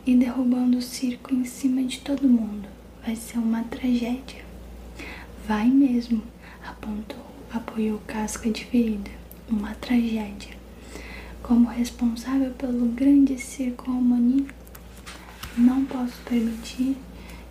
e 0.05 0.15
derrubando 0.15 0.77
o 0.77 0.81
circo 0.81 1.33
em 1.33 1.43
cima 1.43 1.81
de 1.81 2.01
todo 2.01 2.29
mundo. 2.29 2.69
Vai 3.03 3.15
ser 3.15 3.39
uma 3.39 3.63
tragédia. 3.63 4.45
Vai 5.47 5.69
mesmo, 5.69 6.21
apontou, 6.63 7.30
apoiou 7.53 7.99
casca 8.07 8.49
de 8.49 8.65
ferida. 8.65 9.11
Uma 9.49 9.75
tragédia. 9.75 10.55
Como 11.43 11.67
responsável 11.67 12.51
pelo 12.51 12.85
grande 12.87 13.37
circo 13.37 13.91
Romani, 13.91 14.47
não 15.57 15.83
posso 15.83 16.21
permitir 16.23 16.95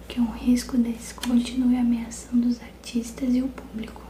que 0.08 0.20
um 0.20 0.30
risco 0.30 0.78
desse 0.78 1.12
continue 1.14 1.76
ameaçando 1.76 2.48
os 2.48 2.60
artistas 2.62 3.34
e 3.34 3.42
o 3.42 3.48
público. 3.48 4.02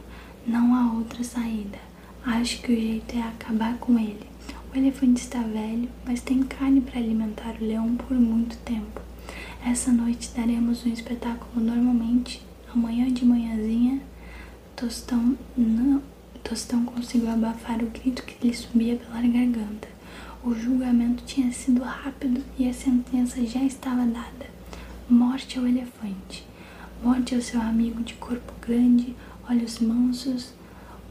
Não 0.47 0.73
há 0.73 0.93
outra 0.93 1.23
saída. 1.23 1.77
Acho 2.25 2.61
que 2.61 2.71
o 2.71 2.75
jeito 2.75 3.17
é 3.17 3.21
acabar 3.21 3.77
com 3.77 3.99
ele. 3.99 4.25
O 4.73 4.77
elefante 4.77 5.21
está 5.21 5.41
velho, 5.41 5.89
mas 6.05 6.21
tem 6.21 6.43
carne 6.43 6.79
para 6.79 6.99
alimentar 6.99 7.55
o 7.59 7.65
leão 7.65 7.95
por 7.95 8.17
muito 8.17 8.55
tempo. 8.59 9.01
Essa 9.65 9.91
noite 9.91 10.31
daremos 10.35 10.85
um 10.85 10.93
espetáculo 10.93 11.63
normalmente. 11.63 12.41
Amanhã 12.73 13.11
de 13.11 13.25
manhãzinha, 13.25 14.01
Tostão 14.81 15.37
não, 15.55 16.01
Tostão 16.43 16.83
conseguiu 16.83 17.29
abafar 17.29 17.83
o 17.83 17.85
grito 17.85 18.23
que 18.23 18.47
lhe 18.47 18.51
subia 18.51 18.95
pela 18.95 19.21
garganta. 19.21 19.87
O 20.43 20.55
julgamento 20.55 21.23
tinha 21.23 21.51
sido 21.51 21.83
rápido 21.83 22.43
e 22.57 22.67
a 22.67 22.73
sentença 22.73 23.45
já 23.45 23.63
estava 23.63 24.03
dada. 24.07 24.49
Morte 25.07 25.59
ao 25.59 25.67
elefante. 25.67 26.43
Morte 27.03 27.35
ao 27.35 27.41
seu 27.43 27.61
amigo 27.61 28.01
de 28.01 28.15
corpo 28.15 28.51
grande, 28.59 29.15
olhos 29.47 29.77
mansos, 29.77 30.51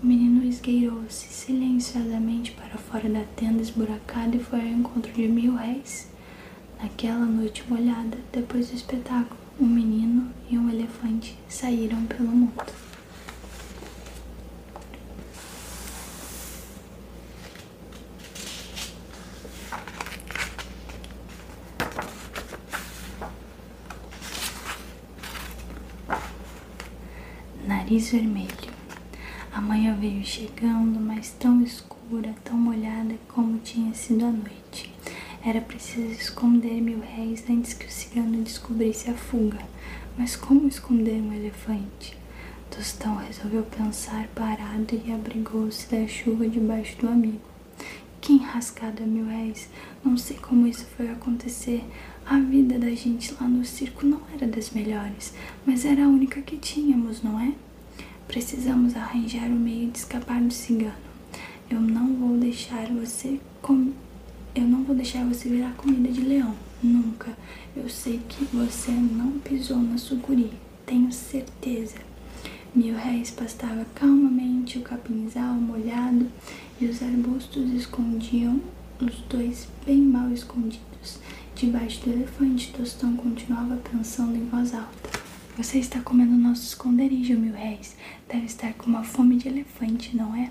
o 0.03 0.07
menino 0.07 0.45
esgueirou-se 0.45 1.29
silenciosamente 1.29 2.51
para 2.51 2.77
fora 2.77 3.09
da 3.09 3.23
tenda 3.37 3.63
esburacada 3.63 4.35
e 4.35 4.43
foi 4.43 4.63
ao 4.63 4.67
encontro 4.67 5.13
de 5.13 5.29
mil 5.29 5.55
réis. 5.55 6.11
Naquela 6.83 7.25
noite 7.25 7.63
molhada, 7.69 8.19
depois 8.33 8.69
do 8.69 8.75
espetáculo, 8.75 9.39
um 9.61 9.67
menino 9.67 10.29
e 10.51 10.59
um 10.59 10.69
elefante 10.69 11.39
saíram 11.49 12.05
pelo 12.07 12.33
mundo. 12.33 12.90
Nariz 27.91 28.13
vermelho. 28.13 28.71
A 29.53 29.61
manhã 29.61 29.97
veio 29.97 30.25
chegando, 30.25 31.01
mas 31.01 31.31
tão 31.41 31.61
escura, 31.61 32.33
tão 32.45 32.57
molhada 32.57 33.17
como 33.27 33.59
tinha 33.59 33.93
sido 33.95 34.27
a 34.27 34.31
noite. 34.31 34.95
Era 35.45 35.61
preciso 35.61 36.13
esconder 36.13 36.81
mil 36.81 37.01
réis 37.01 37.43
antes 37.51 37.75
que 37.75 37.87
o 37.87 37.91
cigano 37.91 38.45
descobrisse 38.45 39.11
a 39.11 39.15
fuga. 39.15 39.59
Mas 40.17 40.37
como 40.37 40.69
esconder 40.69 41.21
um 41.21 41.33
elefante? 41.33 42.17
Tostão 42.71 43.17
resolveu 43.17 43.65
pensar 43.65 44.29
parado 44.37 45.03
e 45.05 45.11
abrigou-se 45.11 45.91
da 45.91 46.07
chuva 46.07 46.49
debaixo 46.49 46.97
do 46.99 47.09
amigo. 47.09 47.41
Que 48.21 48.35
enrascada, 48.35 49.05
mil 49.05 49.27
réis! 49.27 49.69
Não 50.05 50.17
sei 50.17 50.37
como 50.37 50.69
isso 50.69 50.87
foi 50.97 51.11
acontecer. 51.11 51.85
A 52.25 52.39
vida 52.39 52.79
da 52.79 52.91
gente 52.91 53.35
lá 53.35 53.49
no 53.49 53.65
circo 53.65 54.07
não 54.07 54.21
era 54.33 54.47
das 54.47 54.71
melhores, 54.71 55.35
mas 55.67 55.85
era 55.85 56.05
a 56.05 56.09
única 56.09 56.41
que 56.41 56.57
tínhamos, 56.57 57.21
não 57.21 57.41
é? 57.41 57.53
Precisamos 58.31 58.95
arranjar 58.95 59.49
um 59.49 59.59
meio 59.59 59.91
de 59.91 59.99
escapar 59.99 60.41
do 60.41 60.55
cigano. 60.55 60.95
Eu 61.69 61.81
não 61.81 62.15
vou 62.15 62.37
deixar 62.39 62.87
você 62.87 63.41
com... 63.61 63.91
Eu 64.55 64.63
não 64.63 64.85
vou 64.85 64.95
deixar 64.95 65.25
você 65.25 65.49
virar 65.49 65.73
comida 65.73 66.13
de 66.13 66.21
leão. 66.21 66.55
Nunca. 66.81 67.37
Eu 67.77 67.89
sei 67.89 68.21
que 68.29 68.45
você 68.57 68.93
não 68.93 69.33
pisou 69.41 69.79
na 69.79 69.99
sucuri. 69.99 70.53
Tenho 70.87 71.11
certeza. 71.11 71.97
Mil 72.73 72.95
réis 72.95 73.33
pastava 73.33 73.85
calmamente 73.97 74.79
o 74.79 74.83
capinzal 74.83 75.55
molhado 75.55 76.29
e 76.81 76.87
os 76.87 77.03
arbustos 77.03 77.69
escondiam 77.73 78.61
os 79.01 79.17
dois 79.29 79.67
bem 79.85 80.03
mal 80.03 80.31
escondidos. 80.31 81.19
Debaixo 81.57 82.05
do 82.05 82.13
elefante, 82.13 82.73
Tostão 82.73 83.17
continuava 83.17 83.77
pensando 83.91 84.37
em 84.37 84.47
voz 84.47 84.73
alta. 84.73 85.20
Você 85.57 85.79
está 85.79 86.01
comendo 86.01 86.33
nosso 86.33 86.63
esconderijo, 86.63 87.37
mil 87.37 87.53
réis. 87.53 87.97
Deve 88.29 88.47
estar 88.47 88.73
com 88.75 88.87
uma 88.87 89.03
fome 89.03 89.37
de 89.37 89.49
elefante, 89.49 90.17
não 90.17 90.35
é? 90.35 90.51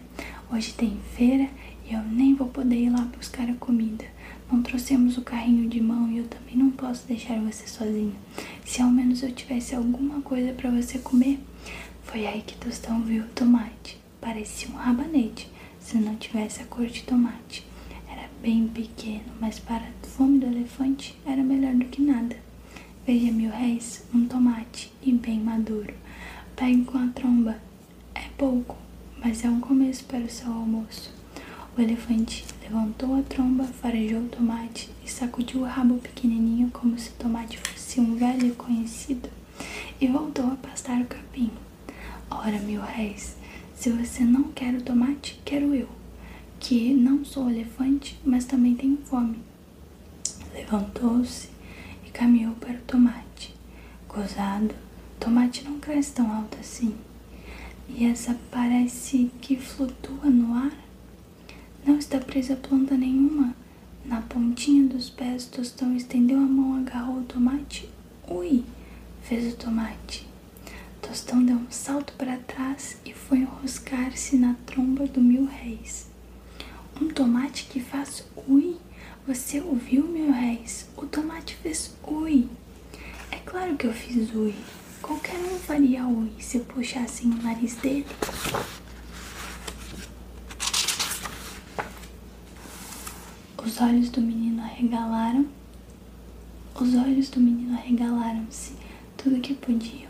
Hoje 0.52 0.74
tem 0.74 1.00
feira 1.16 1.50
e 1.90 1.94
eu 1.94 2.04
nem 2.04 2.36
vou 2.36 2.48
poder 2.48 2.76
ir 2.76 2.90
lá 2.90 3.02
buscar 3.18 3.50
a 3.50 3.56
comida. 3.56 4.06
Não 4.52 4.62
trouxemos 4.62 5.18
o 5.18 5.22
carrinho 5.22 5.70
de 5.70 5.82
mão 5.82 6.12
e 6.12 6.18
eu 6.18 6.28
também 6.28 6.56
não 6.56 6.70
posso 6.70 7.08
deixar 7.08 7.40
você 7.40 7.66
sozinho. 7.66 8.16
Se 8.66 8.82
ao 8.82 8.90
menos 8.90 9.24
eu 9.24 9.32
tivesse 9.32 9.74
alguma 9.74 10.22
coisa 10.22 10.54
para 10.54 10.70
você 10.70 11.00
comer. 11.00 11.40
Foi 12.04 12.28
aí 12.28 12.42
que 12.42 12.58
Tostão 12.58 13.02
viu 13.02 13.24
o 13.24 13.30
tomate. 13.30 13.98
Parecia 14.20 14.70
um 14.70 14.78
rabanete, 14.78 15.50
se 15.80 15.98
não 15.98 16.16
tivesse 16.18 16.62
a 16.62 16.66
cor 16.66 16.86
de 16.88 17.04
tomate. 17.04 17.66
Era 18.12 18.30
bem 18.42 18.68
pequeno, 18.68 19.32
mas 19.40 19.60
para 19.60 19.86
a 19.86 20.08
fome 20.08 20.40
do 20.40 20.46
elefante 20.46 21.18
era 21.26 21.42
melhor 21.42 21.74
do 21.74 21.86
que 21.86 22.02
nada. 22.02 22.49
Veja, 23.12 23.32
mil 23.32 23.50
réis, 23.50 24.04
um 24.14 24.28
tomate 24.28 24.94
e 25.02 25.12
bem 25.12 25.40
maduro. 25.40 25.96
Pegue 26.56 26.86
com 26.86 27.00
a 27.00 27.08
tromba. 27.08 27.58
É 28.14 28.26
pouco, 28.38 28.78
mas 29.18 29.44
é 29.44 29.50
um 29.50 29.60
começo 29.60 30.04
para 30.04 30.20
o 30.20 30.30
seu 30.30 30.52
almoço. 30.54 31.12
O 31.76 31.82
elefante 31.82 32.46
levantou 32.62 33.16
a 33.16 33.24
tromba, 33.24 33.64
farejou 33.64 34.20
o 34.20 34.30
tomate 34.30 34.92
e 35.04 35.10
sacudiu 35.10 35.62
o 35.62 35.66
rabo 35.66 35.96
pequenininho 35.96 36.70
como 36.70 37.00
se 37.00 37.10
o 37.10 37.14
tomate 37.14 37.58
fosse 37.58 38.00
um 38.00 38.16
velho 38.16 38.54
conhecido 38.54 39.28
e 40.00 40.06
voltou 40.06 40.46
a 40.46 40.56
pastar 40.58 41.02
o 41.02 41.06
capim. 41.06 41.50
Ora, 42.30 42.60
mil 42.60 42.82
réis, 42.82 43.38
se 43.74 43.90
você 43.90 44.24
não 44.24 44.52
quer 44.52 44.76
o 44.76 44.84
tomate, 44.84 45.42
quero 45.44 45.74
eu, 45.74 45.90
que 46.60 46.94
não 46.94 47.26
sou 47.26 47.50
elefante, 47.50 48.20
mas 48.24 48.46
também 48.46 48.76
tenho 48.76 49.00
fome. 49.04 49.40
Levantou-se 50.54 51.49
caminhou 52.20 52.54
para 52.56 52.74
o 52.74 52.82
tomate. 52.82 53.56
Gozado, 54.10 54.76
tomate 55.22 55.64
não 55.64 55.80
cresce 55.80 56.12
tão 56.12 56.30
alto 56.30 56.58
assim. 56.60 56.94
E 57.88 58.04
essa 58.04 58.38
parece 58.52 59.32
que 59.40 59.56
flutua 59.56 60.30
no 60.30 60.54
ar. 60.54 60.74
Não 61.86 61.98
está 61.98 62.20
presa 62.20 62.58
planta 62.58 62.98
nenhuma. 62.98 63.56
Na 64.04 64.20
pontinha 64.20 64.86
dos 64.86 65.10
pés, 65.10 65.46
Tostão 65.46 65.96
estendeu 65.96 66.38
a 66.38 66.42
mão, 66.42 66.82
agarrou 66.82 67.20
o 67.20 67.24
tomate. 67.24 67.90
Ui! 68.28 68.66
Fez 69.24 69.54
o 69.54 69.56
tomate. 69.56 70.28
Tostão 71.02 71.42
deu 71.42 71.56
um 71.56 71.72
salto 71.72 72.12
para 72.18 72.36
trás 72.36 72.98
e 73.06 73.14
foi 73.14 73.40
enroscar-se 73.40 74.36
na 74.36 74.56
tromba 74.66 75.08
do 75.08 75.22
mil 75.22 75.46
réis. 75.46 76.10
Um 77.02 77.08
tomate 77.08 77.64
que 77.72 77.80
faz 77.80 78.26
ui. 78.46 78.76
Você 79.30 79.62
ouviu, 79.62 80.08
mil 80.08 80.32
réis? 80.32 80.88
O 80.98 81.06
tomate 81.06 81.56
fez 81.58 81.94
ui. 82.04 82.50
É 83.30 83.36
claro 83.36 83.78
que 83.78 83.86
eu 83.86 83.94
fiz 83.94 84.34
ui. 84.34 84.56
Qualquer 85.04 85.38
um 85.38 85.60
faria 85.60 86.04
ui 86.08 86.32
se 86.40 86.58
eu 86.58 86.66
puxasse 86.66 87.28
o 87.28 87.44
nariz 87.44 87.76
dele. 87.76 88.08
Os 93.64 93.80
olhos 93.80 94.10
do 94.10 94.20
menino 94.20 94.64
arregalaram. 94.64 95.46
Os 96.74 96.96
olhos 96.96 97.30
do 97.30 97.40
menino 97.40 97.78
arregalaram-se 97.78 98.74
tudo 99.16 99.40
que 99.42 99.54
podiam. 99.54 100.10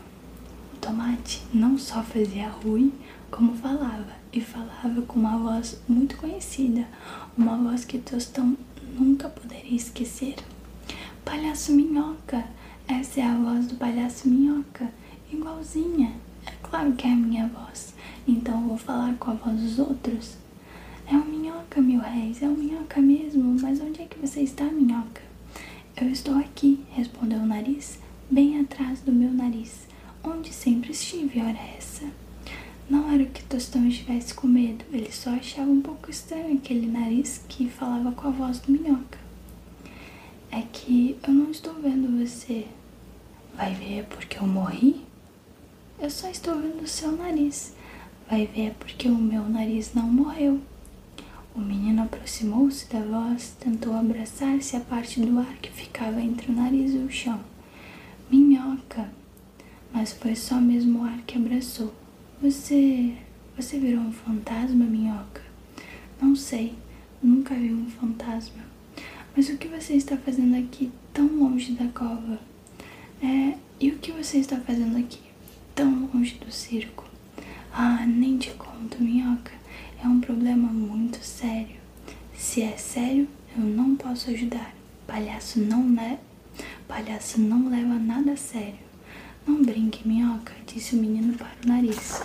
O 0.72 0.78
tomate 0.78 1.42
não 1.52 1.76
só 1.76 2.02
fazia 2.02 2.48
ruim, 2.48 2.90
como 3.30 3.54
falava, 3.54 4.16
e 4.32 4.40
falava 4.40 5.02
com 5.02 5.20
uma 5.20 5.36
voz 5.36 5.78
muito 5.86 6.16
conhecida, 6.16 6.88
uma 7.36 7.58
voz 7.58 7.84
que 7.84 7.98
Tostão 7.98 8.56
nunca 8.98 9.28
poderia 9.28 9.76
esquecer. 9.76 10.36
Palhaço 11.24 11.72
Minhoca, 11.72 12.44
essa 12.88 13.20
é 13.20 13.24
a 13.24 13.36
voz 13.36 13.66
do 13.66 13.76
palhaço 13.76 14.28
Minhoca, 14.28 14.90
igualzinha. 15.32 16.12
É 16.46 16.52
claro 16.62 16.92
que 16.92 17.06
é 17.06 17.12
a 17.12 17.16
minha 17.16 17.46
voz, 17.48 17.94
então 18.26 18.66
vou 18.66 18.76
falar 18.78 19.14
com 19.14 19.30
a 19.30 19.34
voz 19.34 19.60
dos 19.60 19.78
outros. 19.78 20.36
É 21.06 21.16
o 21.16 21.24
Minhoca, 21.24 21.80
mil 21.80 22.00
réis, 22.00 22.42
é 22.42 22.46
o 22.46 22.56
Minhoca 22.56 23.00
mesmo, 23.00 23.56
mas 23.60 23.80
onde 23.80 24.02
é 24.02 24.06
que 24.06 24.18
você 24.18 24.40
está, 24.42 24.64
Minhoca? 24.64 25.22
Eu 26.00 26.08
estou 26.08 26.36
aqui, 26.36 26.84
respondeu 26.92 27.40
o 27.40 27.46
nariz, 27.46 27.98
bem 28.30 28.60
atrás 28.60 29.00
do 29.00 29.12
meu 29.12 29.30
nariz, 29.32 29.86
onde 30.24 30.52
sempre 30.52 30.92
estive, 30.92 31.40
ora 31.40 31.58
essa. 31.76 32.06
Não 32.90 33.08
era 33.08 33.24
que 33.24 33.44
Tostão 33.44 33.86
estivesse 33.86 34.34
com 34.34 34.48
medo, 34.48 34.84
ele 34.90 35.12
só 35.12 35.30
achava 35.30 35.70
um 35.70 35.80
pouco 35.80 36.10
estranho 36.10 36.56
aquele 36.56 36.88
nariz 36.88 37.40
que 37.48 37.68
falava 37.68 38.10
com 38.10 38.26
a 38.26 38.32
voz 38.32 38.58
do 38.58 38.72
Minhoca. 38.72 39.16
É 40.50 40.62
que 40.62 41.16
eu 41.22 41.32
não 41.32 41.52
estou 41.52 41.74
vendo 41.74 42.18
você. 42.18 42.66
Vai 43.54 43.72
ver 43.74 44.06
porque 44.06 44.38
eu 44.38 44.44
morri? 44.44 45.06
Eu 46.00 46.10
só 46.10 46.28
estou 46.28 46.60
vendo 46.60 46.82
o 46.82 46.88
seu 46.88 47.12
nariz. 47.12 47.76
Vai 48.28 48.46
ver 48.46 48.74
porque 48.74 49.06
o 49.06 49.14
meu 49.14 49.48
nariz 49.48 49.94
não 49.94 50.08
morreu. 50.08 50.60
O 51.54 51.60
menino 51.60 52.02
aproximou-se 52.02 52.92
da 52.92 53.02
voz, 53.02 53.54
tentou 53.60 53.94
abraçar-se 53.94 54.74
à 54.74 54.80
parte 54.80 55.20
do 55.20 55.38
ar 55.38 55.58
que 55.62 55.70
ficava 55.70 56.20
entre 56.20 56.50
o 56.50 56.54
nariz 56.56 56.92
e 56.92 56.98
o 56.98 57.08
chão. 57.08 57.38
Minhoca! 58.28 59.08
Mas 59.92 60.12
foi 60.12 60.34
só 60.34 60.56
mesmo 60.56 61.02
o 61.02 61.04
ar 61.04 61.18
que 61.18 61.38
abraçou. 61.38 61.99
Você. 62.42 63.18
Você 63.54 63.78
virou 63.78 64.00
um 64.00 64.12
fantasma, 64.12 64.86
minhoca? 64.86 65.42
Não 66.22 66.34
sei, 66.34 66.72
nunca 67.22 67.54
vi 67.54 67.70
um 67.70 67.90
fantasma. 67.90 68.62
Mas 69.36 69.50
o 69.50 69.58
que 69.58 69.68
você 69.68 69.92
está 69.92 70.16
fazendo 70.16 70.56
aqui 70.56 70.90
tão 71.12 71.26
longe 71.26 71.72
da 71.72 71.86
cova? 71.88 72.40
É, 73.22 73.58
e 73.78 73.90
o 73.90 73.98
que 73.98 74.10
você 74.12 74.38
está 74.38 74.56
fazendo 74.56 74.96
aqui 74.96 75.20
tão 75.74 76.08
longe 76.14 76.38
do 76.38 76.50
circo? 76.50 77.04
Ah, 77.74 78.06
nem 78.06 78.38
te 78.38 78.52
conto, 78.52 79.02
minhoca. 79.02 79.52
É 80.02 80.08
um 80.08 80.20
problema 80.20 80.68
muito 80.68 81.22
sério. 81.22 81.76
Se 82.32 82.62
é 82.62 82.74
sério, 82.78 83.28
eu 83.54 83.62
não 83.62 83.96
posso 83.96 84.30
ajudar. 84.30 84.74
Palhaço 85.06 85.60
não, 85.60 85.86
né? 85.86 86.18
Palhaço 86.88 87.38
não 87.38 87.68
leva 87.68 87.98
nada 87.98 88.32
a 88.32 88.36
sério. 88.36 88.89
Não 89.46 89.62
brinque, 89.62 90.06
minhoca, 90.06 90.52
disse 90.66 90.94
o 90.94 90.98
menino 90.98 91.34
para 91.34 91.52
o 91.64 91.68
nariz. 91.68 92.20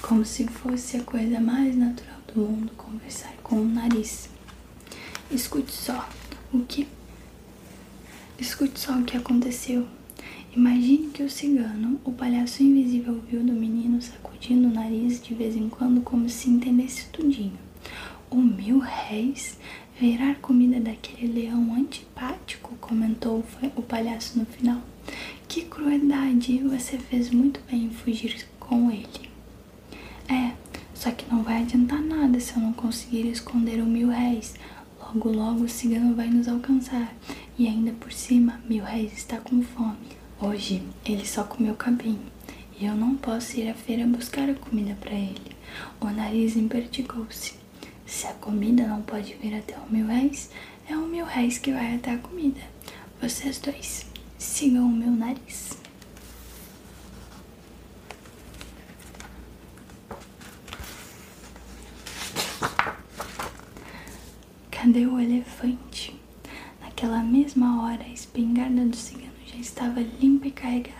Como 0.00 0.24
se 0.24 0.46
fosse 0.46 0.96
a 0.96 1.02
coisa 1.02 1.40
mais 1.40 1.76
natural 1.76 2.18
do 2.34 2.40
mundo 2.40 2.72
conversar 2.76 3.32
com 3.42 3.56
o 3.56 3.64
nariz. 3.64 4.28
Escute 5.30 5.72
só 5.72 6.08
o 6.52 6.60
que. 6.60 6.88
Escute 8.38 8.80
só 8.80 8.98
o 8.98 9.04
que 9.04 9.16
aconteceu. 9.16 9.86
Imagine 10.56 11.10
que 11.10 11.22
o 11.22 11.30
cigano, 11.30 12.00
o 12.04 12.10
palhaço 12.10 12.62
invisível, 12.62 13.22
viu 13.30 13.44
do 13.44 13.52
menino 13.52 14.02
sacudindo 14.02 14.68
o 14.68 14.72
nariz 14.72 15.22
de 15.22 15.34
vez 15.34 15.54
em 15.54 15.68
quando 15.68 16.00
como 16.00 16.28
se 16.28 16.50
entendesse 16.50 17.06
tudinho. 17.06 17.58
O 18.30 18.36
mil 18.36 18.78
réis 18.78 19.56
Virar 20.00 20.36
comida 20.36 20.80
daquele 20.80 21.42
leão 21.42 21.74
antipático, 21.74 22.74
comentou 22.80 23.44
o 23.76 23.82
palhaço 23.82 24.38
no 24.38 24.46
final. 24.46 24.80
Crueldade! 25.80 26.58
Você 26.58 26.98
fez 26.98 27.30
muito 27.30 27.58
bem 27.70 27.84
em 27.84 27.90
fugir 27.90 28.46
com 28.58 28.90
ele. 28.90 29.30
É, 30.28 30.52
só 30.92 31.10
que 31.10 31.24
não 31.32 31.42
vai 31.42 31.62
adiantar 31.62 32.02
nada 32.02 32.38
se 32.38 32.54
eu 32.54 32.60
não 32.60 32.74
conseguir 32.74 33.26
esconder 33.26 33.80
o 33.80 33.86
mil 33.86 34.10
réis. 34.10 34.56
Logo, 35.00 35.32
logo 35.32 35.64
o 35.64 35.68
cigano 35.70 36.14
vai 36.14 36.28
nos 36.28 36.48
alcançar. 36.48 37.16
E 37.58 37.66
ainda 37.66 37.92
por 37.92 38.12
cima, 38.12 38.60
mil 38.68 38.84
réis 38.84 39.14
está 39.14 39.38
com 39.38 39.62
fome. 39.62 39.96
Hoje 40.38 40.82
ele 41.02 41.24
só 41.24 41.44
comeu 41.44 41.74
cabim. 41.74 42.18
E 42.78 42.84
eu 42.84 42.94
não 42.94 43.16
posso 43.16 43.58
ir 43.58 43.70
à 43.70 43.74
feira 43.74 44.06
buscar 44.06 44.50
a 44.50 44.54
comida 44.54 44.94
para 45.00 45.14
ele. 45.14 45.56
O 45.98 46.10
nariz 46.10 46.56
impertigou-se. 46.56 47.54
Se 48.04 48.26
a 48.26 48.34
comida 48.34 48.86
não 48.86 49.00
pode 49.00 49.32
vir 49.40 49.54
até 49.54 49.78
o 49.78 49.90
mil 49.90 50.06
réis, 50.06 50.50
é 50.86 50.94
o 50.94 51.06
mil 51.06 51.24
réis 51.24 51.56
que 51.56 51.72
vai 51.72 51.94
até 51.94 52.12
a 52.12 52.18
comida. 52.18 52.60
Vocês 53.22 53.58
dois, 53.58 54.09
sigam 54.40 54.86
o 54.86 54.90
meu 54.90 55.10
nariz. 55.10 55.78
Cadê 64.70 65.06
o 65.06 65.20
elefante? 65.20 66.18
Naquela 66.80 67.22
mesma 67.22 67.82
hora, 67.82 68.02
a 68.02 68.08
espingarda 68.08 68.86
do 68.86 68.96
cigano 68.96 69.30
já 69.46 69.56
estava 69.56 70.00
limpa 70.00 70.48
e 70.48 70.50
carregada. 70.50 70.96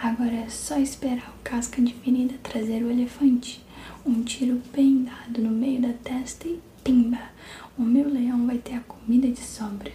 Agora 0.00 0.34
é 0.34 0.48
só 0.48 0.78
esperar 0.78 1.28
o 1.30 1.42
casca 1.42 1.82
de 1.82 1.92
ferida 1.92 2.34
trazer 2.44 2.84
o 2.84 2.90
elefante 2.90 3.60
um 4.06 4.22
tiro 4.22 4.62
bem 4.72 5.02
dado 5.02 5.42
no 5.42 5.50
meio 5.50 5.80
da 5.82 5.92
testa 5.92 6.46
e 6.46 6.60
pimba! 6.84 7.30
O 7.76 7.82
meu 7.82 8.08
leão 8.08 8.46
vai 8.46 8.58
ter 8.58 8.74
a 8.74 8.80
comida 8.80 9.28
de 9.28 9.40
sobra. 9.40 9.92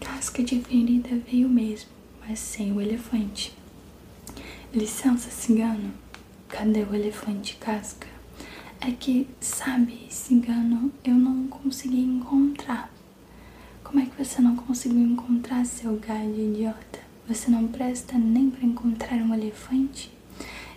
Casca 0.00 0.42
de 0.42 0.60
ferida 0.60 1.10
veio 1.30 1.48
mesmo, 1.48 1.90
mas 2.26 2.38
sem 2.38 2.72
o 2.72 2.80
elefante. 2.80 3.52
Licença, 4.72 5.30
cigano. 5.30 5.92
Cadê 6.48 6.82
o 6.82 6.94
elefante 6.94 7.56
casca? 7.56 8.06
É 8.80 8.90
que, 8.90 9.28
sabe, 9.40 10.06
cigano, 10.10 10.92
eu 11.04 11.14
não 11.14 11.46
consegui 11.48 12.00
encontrar. 12.00 12.92
Como 13.82 14.00
é 14.00 14.06
que 14.06 14.24
você 14.24 14.40
não 14.42 14.56
conseguiu 14.56 15.00
encontrar, 15.00 15.64
seu 15.64 15.96
galho 15.96 16.52
idiota? 16.52 17.00
Você 17.28 17.50
não 17.50 17.66
presta 17.68 18.18
nem 18.18 18.50
para 18.50 18.66
encontrar 18.66 19.16
um 19.16 19.34
elefante? 19.34 20.16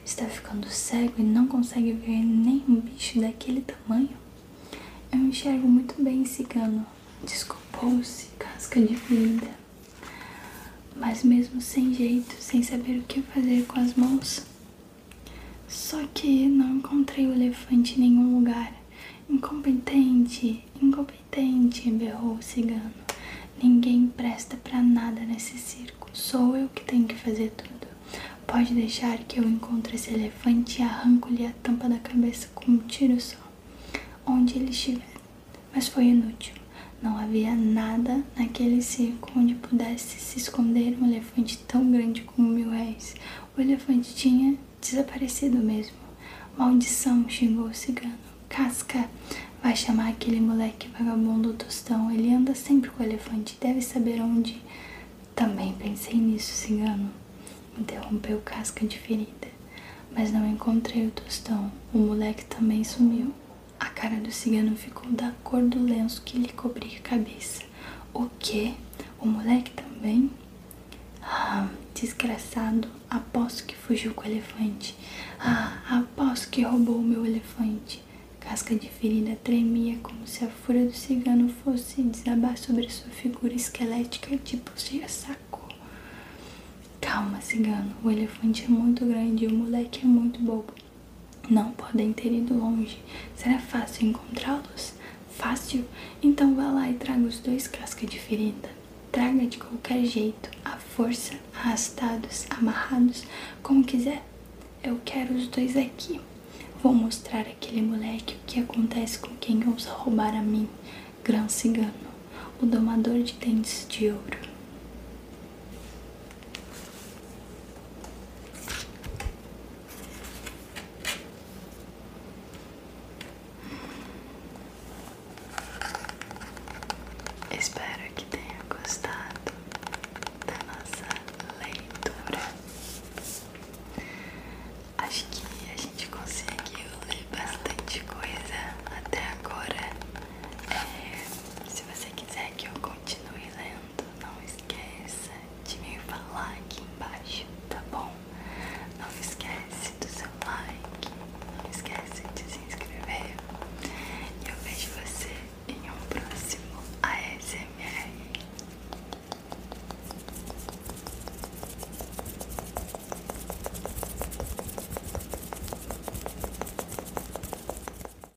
está 0.10 0.26
ficando 0.26 0.68
cego 0.68 1.14
e 1.20 1.24
não 1.24 1.46
consegue 1.46 1.94
ver 1.94 2.24
nem 2.24 2.64
um 2.68 2.80
bicho 2.80 3.22
daquele 3.22 3.62
tamanho? 3.62 4.10
Eu 5.12 5.20
enxergo 5.20 5.68
muito 5.68 6.02
bem, 6.02 6.26
cigano. 6.26 6.86
Desculpou-se, 7.24 8.28
casca 8.40 8.82
de 8.82 8.96
ferida. 8.96 9.59
Mas 11.00 11.24
mesmo 11.24 11.62
sem 11.62 11.94
jeito, 11.94 12.36
sem 12.40 12.62
saber 12.62 13.00
o 13.00 13.04
que 13.04 13.22
fazer 13.22 13.66
com 13.66 13.80
as 13.80 13.94
mãos, 13.96 14.46
Só 15.68 16.04
que 16.14 16.48
não 16.48 16.78
encontrei 16.78 17.28
o 17.28 17.34
elefante 17.34 17.96
em 17.96 18.00
nenhum 18.10 18.36
lugar. 18.40 18.74
Incompetente, 19.30 20.64
incompetente, 20.82 21.90
berrou 21.92 22.36
o 22.36 22.42
cigano. 22.44 22.92
Ninguém 23.62 24.08
presta 24.08 24.58
pra 24.58 24.82
nada 24.82 25.22
nesse 25.22 25.58
circo. 25.58 26.10
Sou 26.12 26.58
eu 26.58 26.68
que 26.70 26.84
tenho 26.84 27.06
que 27.06 27.16
fazer 27.16 27.52
tudo. 27.52 27.88
Pode 28.48 28.74
deixar 28.74 29.20
que 29.20 29.40
eu 29.40 29.48
encontre 29.48 29.96
esse 29.96 30.12
elefante 30.14 30.82
e 30.82 30.84
arranco-lhe 30.84 31.46
a 31.46 31.52
tampa 31.62 31.88
da 31.88 32.00
cabeça 32.00 32.48
com 32.56 32.72
um 32.72 32.78
tiro 32.80 33.20
só. 33.22 33.38
Onde 34.26 34.58
ele 34.58 34.72
estiver. 34.72 35.14
Mas 35.74 35.88
foi 35.88 36.06
inútil. 36.06 36.59
Não 37.02 37.18
havia 37.18 37.56
nada 37.56 38.22
naquele 38.38 38.82
circo 38.82 39.32
onde 39.34 39.56
pudesse 39.56 40.20
se 40.20 40.38
esconder 40.38 40.98
um 41.02 41.08
elefante 41.08 41.58
tão 41.60 41.90
grande 41.90 42.24
como 42.24 42.50
mil 42.50 42.70
réis. 42.72 43.16
O 43.58 43.62
elefante 43.62 44.14
tinha 44.14 44.58
desaparecido 44.82 45.58
mesmo. 45.60 45.96
Maldição, 46.58 47.30
xingou 47.30 47.68
o 47.68 47.74
cigano. 47.74 48.18
Casca, 48.50 49.10
vai 49.64 49.78
chamar 49.78 50.10
aquele 50.10 50.42
moleque 50.42 50.90
vagabundo 50.90 51.54
tostão. 51.54 52.12
Ele 52.12 52.34
anda 52.34 52.54
sempre 52.54 52.90
com 52.90 53.02
o 53.02 53.06
elefante, 53.06 53.58
deve 53.62 53.82
saber 53.82 54.22
onde. 54.22 54.62
Também 55.34 55.72
pensei 55.80 56.16
nisso, 56.16 56.52
cigano. 56.52 57.10
Interrompeu 57.78 58.42
Casca 58.42 58.86
de 58.86 59.00
ferida. 59.00 59.48
Mas 60.12 60.34
não 60.34 60.46
encontrei 60.46 61.08
o 61.08 61.12
tostão. 61.12 61.72
O 61.94 61.98
moleque 61.98 62.44
também 62.44 62.84
sumiu. 62.84 63.34
A 63.80 63.86
cara 63.88 64.18
do 64.18 64.32
cigano 64.32 64.76
ficou 64.76 65.10
da 65.12 65.32
cor 65.44 65.62
do 65.62 65.82
lenço 65.82 66.22
que 66.24 66.38
lhe 66.38 66.52
cobria 66.52 66.98
a 66.98 67.02
cabeça. 67.02 67.64
O 68.14 68.28
quê? 68.38 68.74
O 69.20 69.26
moleque 69.26 69.72
também? 69.72 70.30
Ah, 71.22 71.68
desgraçado, 71.94 72.88
aposto 73.10 73.64
que 73.66 73.76
fugiu 73.76 74.14
com 74.14 74.24
o 74.24 74.32
elefante. 74.32 74.96
Ah, 75.40 75.82
aposto 75.90 76.50
que 76.50 76.62
roubou 76.62 76.98
o 76.98 77.04
meu 77.04 77.26
elefante. 77.26 78.04
Casca 78.40 78.76
de 78.76 78.90
ferida 78.90 79.38
tremia 79.44 79.98
como 80.02 80.26
se 80.26 80.44
a 80.44 80.50
fúria 80.50 80.86
do 80.86 80.94
cigano 80.94 81.50
fosse 81.64 82.02
desabar 82.02 82.58
sobre 82.58 82.90
sua 82.90 83.10
figura 83.12 83.54
esquelética 83.54 84.36
tipo 84.38 84.72
saco. 85.08 85.68
Calma, 87.00 87.42
cigano, 87.42 87.96
o 88.04 88.10
elefante 88.12 88.66
é 88.66 88.68
muito 88.68 89.06
grande 89.06 89.46
e 89.46 89.48
o 89.48 89.54
moleque 89.54 90.02
é 90.04 90.08
muito 90.08 90.40
bobo. 90.42 90.74
Não 91.50 91.72
podem 91.72 92.14
ter 92.14 92.32
ido 92.32 92.54
longe. 92.54 93.00
Será 93.36 93.58
fácil 93.58 94.10
encontrá-los? 94.10 94.94
Fácil? 95.32 95.84
Então 96.22 96.54
vá 96.54 96.68
lá 96.70 96.88
e 96.92 96.94
traga 96.94 97.26
os 97.26 97.40
dois 97.40 97.68
cascas 97.68 98.08
de 98.08 98.20
ferida. 98.20 98.70
Traga 99.12 99.48
de 99.48 99.58
qualquer 99.58 100.06
jeito, 100.06 100.52
à 100.64 100.78
força, 100.78 101.34
arrastados, 101.56 102.46
amarrados, 102.52 103.24
como 103.64 103.84
quiser. 103.84 104.24
Eu 104.84 105.02
quero 105.04 105.34
os 105.34 105.48
dois 105.48 105.76
aqui. 105.76 106.22
Vou 106.84 106.94
mostrar 106.94 107.42
àquele 107.42 107.82
moleque 107.82 108.36
o 108.36 108.46
que 108.46 108.60
acontece 108.60 109.18
com 109.18 109.36
quem 109.38 109.68
ousa 109.68 109.90
roubar 109.90 110.36
a 110.36 110.44
mim, 110.44 110.70
grão 111.24 111.50
cigano, 111.50 111.92
o 112.62 112.66
domador 112.68 113.24
de 113.24 113.34
dentes 113.34 113.88
de 113.90 114.12
ouro. 114.12 114.49